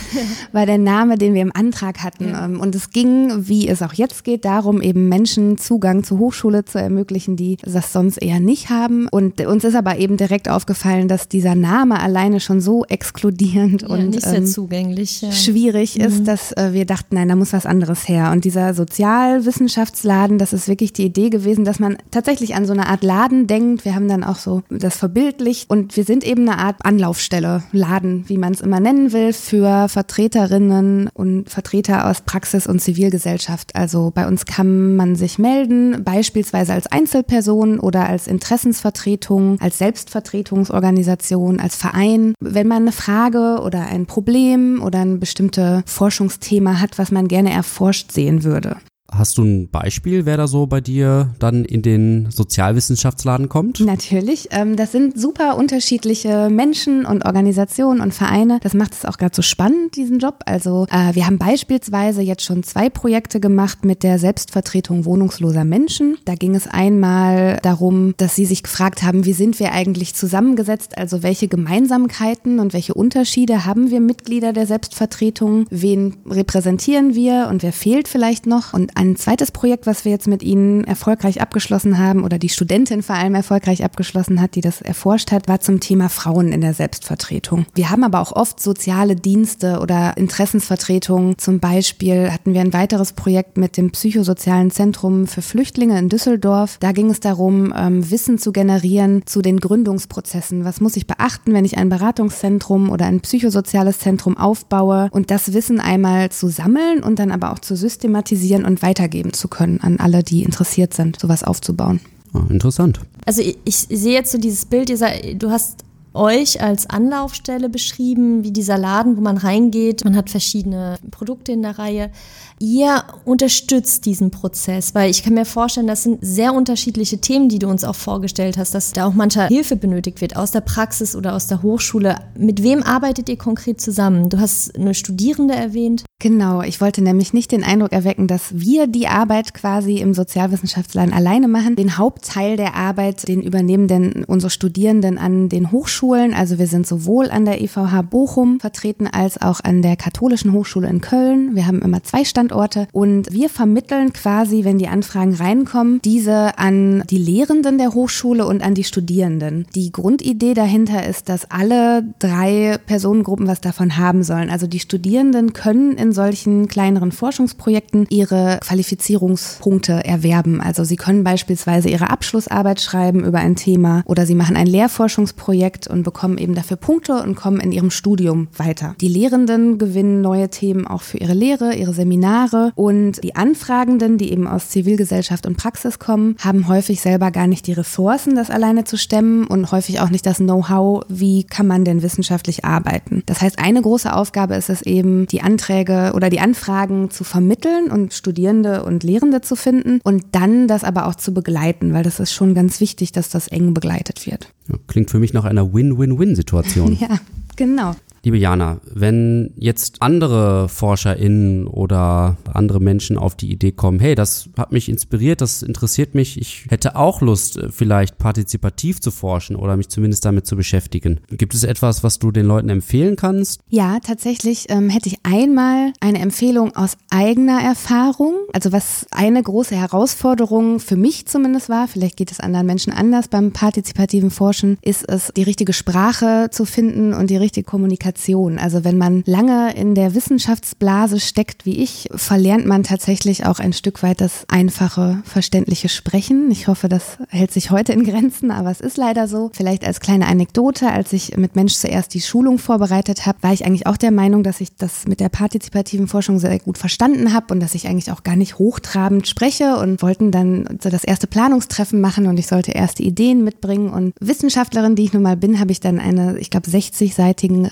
war 0.53 0.67
der 0.67 0.79
Name, 0.79 1.17
den 1.17 1.35
wir 1.35 1.43
im 1.43 1.55
Antrag 1.55 2.03
hatten. 2.03 2.29
Ja. 2.29 2.45
Ähm, 2.45 2.61
und 2.61 2.75
es 2.75 2.91
ging, 2.91 3.49
wie 3.49 3.69
es 3.69 3.83
auch 3.83 3.93
jetzt 3.93 4.25
geht, 4.25 4.45
darum, 4.45 4.81
eben 4.81 5.09
Menschen 5.09 5.59
Zugang 5.59 6.05
zur 6.05 6.19
Hochschule 6.19 6.65
zu 6.65 6.79
ermöglichen, 6.79 7.37
die 7.37 7.57
das 7.63 7.93
sonst 7.93 8.19
eher 8.19 8.41
nicht 8.41 8.71
haben. 8.71 9.09
Und 9.09 9.41
uns 9.41 9.65
ist 9.65 9.75
aber 9.75 9.99
eben 9.99 10.17
direkt 10.17 10.49
aufgefallen, 10.49 11.09
dass 11.09 11.29
dieser 11.29 11.55
Name 11.55 12.01
alleine 12.01 12.41
schon 12.41 12.61
so 12.61 12.85
exkludierend 12.85 13.83
ja, 13.83 13.89
und 13.89 14.19
ähm, 14.27 14.55
ja. 14.97 15.33
schwierig 15.33 15.97
mhm. 15.97 16.05
ist, 16.05 16.29
dass 16.29 16.53
äh, 16.53 16.73
wir 16.73 16.85
dachten, 16.87 17.15
nein, 17.15 17.29
da 17.29 17.37
muss 17.37 17.53
was 17.53 17.67
anderes 17.67 18.09
her. 18.09 18.31
Und 18.33 18.45
dieser 18.45 18.75
Sozialwissenschaftsladen, 18.75 20.39
das 20.39 20.53
ist 20.53 20.69
wirklich 20.69 20.93
die 20.93 21.05
Idee 21.05 21.31
gewesen, 21.31 21.65
dass 21.65 21.79
man 21.79 21.99
tatsächlich 22.11 22.55
an 22.55 22.67
so 22.67 22.73
eine 22.73 22.89
Art 22.89 23.03
Laden 23.03 23.47
denkt. 23.47 23.85
Wir 23.85 23.95
haben 23.95 24.09
dann 24.09 24.25
auch 24.25 24.37
so 24.37 24.63
das 24.71 24.97
verbildlicht 25.39 25.71
und 25.71 25.97
wir 25.97 26.05
sind 26.05 26.25
eben 26.25 26.49
eine 26.49 26.59
Art 26.59 26.77
Anlaufstelle, 26.85 27.63
Laden, 27.73 28.25
wie 28.29 28.39
man 28.39 28.53
es 28.53 28.61
immer 28.61 28.81
nennen 28.81 29.13
will, 29.13 29.33
für 29.33 29.89
Vertreterinnen 29.89 31.11
und 31.15 31.49
Vertreter 31.49 32.09
aus 32.09 32.23
Praxis 32.23 32.67
und 32.67 32.81
Zivilgesellschaft. 32.81 33.75
Also 33.75 34.11
bei 34.15 34.27
uns 34.27 34.45
kann 34.47 34.97
man 34.97 35.17
sich 35.17 35.39
melden, 35.39 36.03
beispielsweise 36.05 36.73
als 36.73 36.87
Einzelperson 36.87 37.79
oder 37.79 38.07
als 38.07 38.27
Interessensvertretung, 38.27 39.61
als 39.61 39.79
Selbstvertretungsorganisation, 39.79 41.61
als 41.61 41.77
Verein. 41.77 42.35
Wenn 42.41 42.67
man 42.67 42.83
eine 42.83 42.93
Frage 42.93 43.61
oder 43.63 43.87
ein 43.87 44.07
Problem 44.07 44.83
oder 44.83 45.01
ein 45.01 45.21
bestimmtes 45.21 45.83
Forschungsthema 45.87 46.81
hat, 46.81 46.99
was 46.99 47.11
man 47.11 47.29
gerne 47.29 47.53
erforscht 47.53 48.13
sehen 48.13 48.45
würde. 48.45 48.77
Hast 49.11 49.39
du 49.39 49.43
ein 49.43 49.71
Beispiel, 49.71 50.27
wer 50.27 50.37
da 50.37 50.47
so 50.47 50.67
bei 50.67 50.83
dir 50.83 51.31
dann 51.39 51.65
in 51.65 51.81
den 51.81 52.31
Sozialwissenschaftsladen 52.31 53.49
kommt? 53.49 53.81
Natürlich. 53.81 54.49
Ähm, 54.51 54.77
das 54.77 54.93
sind 54.93 55.19
super 55.19 55.57
unterschiedliche 55.57 56.51
Menschen 56.51 57.07
und 57.07 57.25
Organisationen 57.25 58.03
und 58.03 58.13
Vereine. 58.13 58.59
Das 58.63 58.75
macht 58.75 58.93
es 58.93 59.07
auch 59.07 59.17
gerade 59.17 59.35
so 59.35 59.41
spannend, 59.41 59.97
diesen 59.97 60.19
Job. 60.19 60.41
Also 60.45 60.87
äh, 60.91 61.15
wir 61.15 61.27
haben 61.27 61.39
beispielsweise 61.39 62.21
jetzt 62.21 62.45
schon 62.45 62.63
zwei 62.63 62.91
Projekte 62.91 63.41
gemacht 63.41 63.83
mit 63.87 64.03
der 64.03 64.19
Selbstvertretung 64.19 65.07
wohnungsloser 65.07 65.65
Menschen. 65.65 66.19
Da 66.27 66.35
ging 66.35 66.55
es 66.55 66.67
einmal 66.67 67.59
darum, 67.63 68.13
dass 68.19 68.37
sie 68.37 68.45
sich 68.45 68.63
gefragt 68.63 69.03
haben, 69.03 69.25
wie 69.25 69.33
sind 69.33 69.59
wir 69.59 69.73
eigentlich 69.73 70.15
zusammengesetzt? 70.15 70.99
Also 70.99 71.23
welche 71.23 71.49
Gemeinsamkeiten 71.49 72.61
und 72.61 72.75
welche 72.75 72.93
Unterschiede 72.93 73.65
haben 73.65 73.91
wir 73.91 74.01
Mitglieder 74.01 74.53
der 74.53 74.67
Selbstvertretung? 74.67 75.65
Wen 75.71 76.19
repräsentieren 76.29 77.15
wir 77.15 77.49
und 77.51 77.63
wer 77.63 77.73
fehlt 77.73 78.07
vielleicht 78.07 78.47
noch? 78.47 78.75
Und 78.75 78.98
ein 78.99 79.15
zweites 79.15 79.53
Projekt, 79.53 79.87
was 79.87 80.05
wir 80.05 80.11
jetzt 80.11 80.27
mit 80.27 80.43
Ihnen 80.43 80.83
erfolgreich 80.83 81.41
abgeschlossen 81.41 81.99
haben 81.99 82.25
oder 82.25 82.39
die 82.39 82.49
Studentin 82.49 83.03
vor 83.03 83.15
allem 83.15 83.37
erfolgreich 83.37 83.85
abgeschlossen 83.85 84.41
hat, 84.41 84.57
die 84.57 84.61
das 84.61 84.81
erforscht 84.81 85.31
hat, 85.31 85.47
war 85.47 85.61
zum 85.61 85.79
Thema 85.79 86.09
Frauen 86.09 86.53
in 86.53 86.61
der 86.61 86.75
Selbstvertretung. 86.75 87.67
Wir 87.75 87.91
haben 87.91 88.03
aber 88.03 88.21
auch 88.21 88.33
oft 88.33 88.61
soziale 88.61 89.15
Dienste 89.15 89.79
oder 89.81 90.17
Interessensvertretungen. 90.17 91.39
Zum 91.39 91.61
Beispiel 91.61 92.33
hatten 92.33 92.55
wir 92.55 92.61
ein 92.61 92.73
weiteres 92.73 93.13
Projekt 93.13 93.57
mit 93.57 93.77
dem 93.77 93.93
Psychosozialen 93.93 94.73
Zentrum 94.73 95.29
für 95.29 95.43
Flüchtlinge 95.43 95.97
in 95.97 96.09
Düsseldorf. 96.09 96.79
Da 96.81 96.91
ging 96.91 97.11
es 97.11 97.21
darum, 97.21 97.73
ähm, 97.77 98.11
Wissen 98.11 98.39
zu 98.39 98.51
generieren 98.51 99.23
zu 99.27 99.43
den 99.43 99.61
Gründungsprozessen. 99.61 100.65
Was 100.65 100.81
muss 100.81 100.97
ich 100.97 101.07
beachten, 101.07 101.55
wenn 101.55 101.65
ich 101.65 101.79
ein 101.79 101.89
Beratungszentrum 101.89 102.91
oder 102.91 103.07
ein 103.07 103.21
psychosoziales 103.21 104.01
Zentrum 104.01 104.37
aufbaue 104.37 105.09
und 105.13 105.31
das 105.31 105.53
Wissen 105.53 105.79
einmal 105.79 106.31
zu 106.31 106.49
sammeln 106.49 107.05
und 107.05 107.21
dann 107.21 107.31
aber 107.31 107.53
auch 107.53 107.61
zu 107.61 107.77
systematisieren 107.77 108.65
und 108.65 108.83
weitergeben 108.89 109.33
zu 109.33 109.49
können 109.49 109.81
an 109.81 109.99
alle, 109.99 110.23
die 110.23 110.43
interessiert 110.43 110.95
sind, 110.95 111.21
sowas 111.21 111.45
aufzubauen. 111.45 112.01
Ah, 112.33 112.45
interessant. 112.49 113.01
Also 113.27 113.43
ich, 113.43 113.59
ich, 113.65 113.77
sehe 113.77 114.15
jetzt 114.15 114.33
so 114.33 114.39
dieses 114.39 114.65
Bild, 114.65 114.89
dieser, 114.89 115.11
du 115.35 115.51
hast 115.51 115.85
euch 116.15 116.61
als 116.61 116.89
Anlaufstelle 116.89 117.69
beschrieben, 117.69 118.43
wie 118.45 118.51
dieser 118.51 118.79
Laden, 118.79 119.17
wo 119.17 119.21
man 119.21 119.37
reingeht. 119.37 120.05
Man 120.05 120.17
hat 120.17 120.31
verschiedene 120.31 120.99
Produkte 121.11 121.53
in 121.53 121.63
der 121.63 121.79
Reihe. 121.79 122.11
Ihr 122.61 123.05
unterstützt 123.25 124.05
diesen 124.05 124.31
Prozess, 124.31 124.95
weil 124.95 125.11
ich 125.11 125.23
kann 125.23 125.35
mir 125.35 125.45
vorstellen, 125.45 125.87
das 125.87 126.03
sind 126.03 126.19
sehr 126.23 126.53
unterschiedliche 126.55 127.19
Themen, 127.19 127.49
die 127.49 127.61
du 127.61 127.69
uns 127.69 127.85
auch 127.85 127.95
vorgestellt 127.95 128.59
hast, 128.59 128.75
dass 128.75 128.93
da 128.93 129.07
auch 129.07 129.15
mancher 129.15 129.47
Hilfe 129.47 129.77
benötigt 129.77 130.21
wird 130.21 130.37
aus 130.37 130.51
der 130.51 130.61
Praxis 130.61 131.15
oder 131.15 131.35
aus 131.35 131.47
der 131.47 131.63
Hochschule. 131.63 132.17
Mit 132.37 132.63
wem 132.63 132.83
arbeitet 132.83 133.29
ihr 133.29 133.39
konkret 133.39 133.81
zusammen? 133.81 134.29
Du 134.29 134.39
hast 134.39 134.77
eine 134.77 134.95
Studierende 134.95 135.55
erwähnt. 135.55 136.05
Genau, 136.21 136.63
ich 136.63 136.81
wollte 136.81 137.01
nämlich 137.01 137.33
nicht 137.33 137.53
den 137.53 137.63
Eindruck 137.63 137.93
erwecken, 137.93 138.27
dass 138.27 138.59
wir 138.59 138.89
die 138.89 139.07
Arbeit 139.07 139.55
quasi 139.55 139.99
im 139.99 140.15
Sozialwissenschaftsladen 140.15 141.15
alleine 141.15 141.47
machen. 141.47 141.77
Den 141.77 141.97
Hauptteil 141.97 142.57
der 142.57 142.75
Arbeit, 142.75 143.29
den 143.29 143.41
übernehmen 143.41 143.87
denn 143.87 144.25
unsere 144.25 144.51
Studierenden 144.51 145.17
an 145.17 145.49
den 145.49 145.71
Hochschulen. 145.71 146.35
Also 146.35 146.59
wir 146.59 146.67
sind 146.67 146.89
sowohl 146.89 147.31
an 147.31 147.45
der 147.45 147.63
EVH 147.63 148.03
Bochum 148.11 148.59
vertreten 148.59 149.07
als 149.07 149.41
auch 149.41 149.61
an 149.63 149.81
der 149.83 149.97
Katholischen 149.97 150.53
Hochschule 150.53 150.89
in 150.89 151.01
Köln. 151.01 151.55
Wir 151.55 151.69
haben 151.69 151.83
immer 151.83 152.03
zwei 152.03 152.25
Standorte 152.25 152.48
und 152.93 153.33
wir 153.33 153.49
vermitteln 153.49 154.13
quasi, 154.13 154.65
wenn 154.65 154.79
die 154.79 154.89
Anfragen 154.89 155.35
reinkommen, 155.35 156.01
diese 156.05 156.59
an 156.59 157.05
die 157.11 157.19
Lehrenden 157.19 157.79
der 157.79 157.95
Hochschule 157.95 158.45
und 158.47 158.63
an 158.63 158.75
die 158.75 158.85
Studierenden. 158.85 159.67
Die 159.75 159.93
Grundidee 159.93 160.55
dahinter 160.55 161.07
ist, 161.07 161.29
dass 161.29 161.51
alle 161.51 162.03
drei 162.19 162.79
Personengruppen 162.87 163.47
was 163.47 163.61
davon 163.61 163.97
haben 163.97 164.23
sollen. 164.25 164.51
Also 164.51 164.67
die 164.67 164.81
Studierenden 164.81 165.53
können 165.53 165.93
in 165.93 166.09
in 166.09 166.13
solchen 166.15 166.69
kleineren 166.69 167.13
Forschungsprojekten 167.13 168.07
ihre 168.09 168.61
Qualifizierungspunkte 168.63 170.07
erwerben. 170.07 170.63
Also 170.63 170.83
sie 170.83 170.97
können 170.97 171.23
beispielsweise 171.23 171.91
ihre 171.91 172.09
Abschlussarbeit 172.09 172.81
schreiben 172.81 173.25
über 173.25 173.41
ein 173.41 173.57
Thema 173.57 174.03
oder 174.07 174.25
sie 174.25 174.35
machen 174.35 174.57
ein 174.57 174.67
Lehrforschungsprojekt 174.67 175.87
und 175.87 176.05
bekommen 176.05 176.39
eben 176.39 176.55
dafür 176.55 176.79
Punkte 176.79 177.23
und 177.23 177.35
kommen 177.35 177.61
in 177.61 177.73
ihrem 177.73 177.91
Studium 177.91 178.49
weiter. 178.57 178.95
Die 179.03 179.09
Lehrenden 179.09 179.77
gewinnen 179.77 180.23
neue 180.23 180.49
Themen 180.49 180.87
auch 180.87 181.03
für 181.03 181.19
ihre 181.19 181.35
Lehre, 181.35 181.75
ihre 181.75 181.93
Seminare 181.93 182.38
und 182.75 183.23
die 183.25 183.37
Anfragenden, 183.37 184.19
die 184.19 184.31
eben 184.31 184.47
aus 184.47 184.69
Zivilgesellschaft 184.69 185.47
und 185.47 185.57
Praxis 185.57 185.99
kommen, 185.99 186.37
haben 186.39 186.69
häufig 186.69 187.01
selber 187.01 187.31
gar 187.31 187.47
nicht 187.47 187.67
die 187.67 187.73
Ressourcen, 187.73 188.35
das 188.35 188.51
alleine 188.51 188.85
zu 188.85 188.97
stemmen 188.97 189.47
und 189.47 189.73
häufig 189.73 190.01
auch 190.01 190.11
nicht 190.11 190.27
das 190.27 190.39
Know-how, 190.39 191.05
wie 191.09 191.45
kann 191.45 191.67
man 191.67 191.85
denn 191.85 192.03
wissenschaftlich 192.03 192.65
arbeiten. 192.65 193.23
Das 193.27 193.41
heißt, 193.41 193.59
eine 193.59 193.83
große 193.83 194.13
Aufgabe 194.13 194.55
ist 194.55 194.71
es 194.71 194.83
eben, 194.83 195.27
die 195.27 195.43
Anträge 195.43 196.13
oder 196.15 196.31
die 196.31 196.41
Anfragen 196.41 197.11
zu 197.11 197.25
vermitteln 197.25 197.91
und 197.91 198.15
Studierende 198.15 198.85
und 198.85 199.03
Lehrende 199.03 199.41
zu 199.41 199.57
finden 199.57 200.01
und 200.05 200.25
dann 200.33 200.69
das 200.69 200.85
aber 200.85 201.07
auch 201.07 201.15
zu 201.15 201.35
begleiten, 201.35 201.93
weil 201.93 202.05
das 202.05 202.21
ist 202.21 202.33
schon 202.33 202.55
ganz 202.55 202.81
wichtig, 202.81 203.13
dass 203.13 203.29
das 203.29 203.49
eng 203.49 203.75
begleitet 203.75 204.27
wird. 204.27 204.49
Klingt 204.87 205.11
für 205.11 205.19
mich 205.19 205.33
nach 205.33 205.45
einer 205.45 205.73
Win-Win-Win-Situation. 205.73 206.93
ja, 207.01 207.19
genau. 207.57 207.95
Liebe 208.25 208.37
Jana, 208.37 208.81
wenn 208.93 209.53
jetzt 209.57 210.03
andere 210.03 210.69
ForscherInnen 210.69 211.67
oder 211.67 212.37
andere 212.53 212.81
Menschen 212.81 213.17
auf 213.17 213.37
die 213.37 213.51
Idee 213.51 213.73
kommen, 213.73 214.01
hey, 214.01 214.15
das 214.15 214.49
hat 214.57 214.73
mich 214.73 214.89
inspiriert, 214.89 215.41
das 215.41 215.63
interessiert 215.63 216.15
mich, 216.15 216.39
ich 216.39 216.67
hätte 216.69 216.97
auch 216.97 217.21
Lust, 217.21 217.59
äh, 217.59 217.69
vielleicht 217.71 218.19
partizipativ 218.19 219.01
zu 219.01 219.11
forschen 219.11 219.55
oder 219.57 219.77
mich 219.77 219.89
zumindest 219.89 220.25
damit 220.25 220.47
zu 220.47 220.57
beschäftigen. 220.57 221.21
Gibt 221.31 221.55
es 221.55 221.63
etwas, 221.63 222.03
was 222.03 222.19
du 222.19 222.33
den 222.33 222.47
Leuten 222.47 222.69
empfehlen 222.71 223.15
kannst? 223.17 223.61
Ja, 223.69 223.99
tatsächlich 224.01 224.67
ähm, 224.69 224.91
hätte 224.91 225.09
ich 225.09 225.19
einmal 225.23 225.93
eine 226.01 226.19
Empfehlung 226.19 226.75
aus 226.75 226.97
eigener 227.11 227.61
Erfahrung. 227.63 228.35
Also 228.53 228.73
was 228.73 229.07
eine 229.13 229.43
große 229.43 229.77
Herausforderung 229.77 230.81
für 230.81 230.97
mich 230.97 231.27
zumindest 231.27 231.69
war, 231.69 231.87
vielleicht 231.87 232.17
geht 232.17 232.33
es 232.33 232.41
anderen 232.41 232.67
Menschen 232.67 232.93
anders 232.93 233.29
beim 233.29 233.53
partizipativen 233.53 234.31
Forschen, 234.31 234.77
ist 234.83 235.09
es, 235.09 235.33
die 235.37 235.43
richtige 235.45 235.73
Sprache 235.73 236.49
zu 236.51 236.65
finden 236.65 237.15
und 237.15 237.31
die 237.31 237.37
richtige 237.37 237.65
Kommunikation 237.65 238.08
Kommunikation. 238.09 238.59
Also 238.59 238.85
wenn 238.85 238.99
man 238.99 239.23
lange 239.27 239.75
in 239.75 239.95
der 239.95 240.15
Wissenschaftsblase 240.15 241.21
steckt 241.21 241.67
wie 241.67 241.79
ich, 241.83 242.09
verlernt 242.15 242.67
man 242.67 242.83
tatsächlich 242.83 243.47
auch 243.47 243.59
ein 243.59 243.73
Stück 243.73 244.03
weit 244.03 244.21
das 244.21 244.45
einfache, 244.49 245.23
verständliche 245.25 245.89
Sprechen. 245.89 246.51
Ich 246.51 246.69
hoffe, 246.69 246.89
das 246.89 247.19
hält 247.29 247.53
sich 247.53 247.71
heute 247.71 247.93
in 247.93 248.05
Grenzen, 248.05 248.51
aber 248.51 248.71
es 248.71 248.81
ist 248.81 248.97
leider 248.97 249.29
so. 249.29 249.51
Vielleicht 249.53 249.85
als 249.85 250.01
kleine 250.01 250.27
Anekdote, 250.27 250.91
als 250.91 251.13
ich 251.13 251.37
mit 251.37 251.57
Mensch 251.57 251.75
zuerst 251.75 252.15
die 252.15 252.21
Schulung 252.21 252.59
vorbereitet 252.59 253.27
habe, 253.27 253.43
war 253.43 253.53
ich 253.53 253.65
eigentlich 253.65 253.87
auch 253.87 253.97
der 253.97 254.11
Meinung, 254.11 254.43
dass 254.43 254.61
ich 254.61 254.75
das 254.77 255.07
mit 255.07 255.21
der 255.21 255.29
partizipativen 255.29 256.09
Forschung 256.09 256.39
sehr 256.39 256.59
gut 256.59 256.79
verstanden 256.79 257.33
habe 257.33 257.53
und 257.53 257.61
dass 257.61 257.75
ich 257.75 257.89
eigentlich 257.89 258.13
auch 258.13 258.23
gar 258.23 258.37
nicht 258.37 258.59
hochtrabend 258.59 259.27
spreche 259.27 259.77
und 259.77 260.03
wollten 260.03 260.31
dann 260.31 260.79
so 260.83 260.91
das 260.91 261.05
erste 261.05 261.27
Planungstreffen 261.27 262.01
machen 262.01 262.27
und 262.27 262.39
ich 262.39 262.47
sollte 262.47 262.73
erste 262.73 263.03
Ideen 263.03 263.45
mitbringen 263.45 263.91
und 263.91 264.15
Wissenschaftlerin, 264.21 264.97
die 264.97 265.05
ich 265.05 265.13
nun 265.13 265.23
mal 265.23 265.37
bin, 265.37 265.61
habe 265.61 265.73
ich 265.73 265.81
dann 265.81 265.99
eine, 265.99 266.39
ich 266.39 266.51
glaube, 266.51 266.69
60-seitigen 266.69 267.71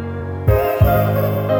Música 0.90 1.60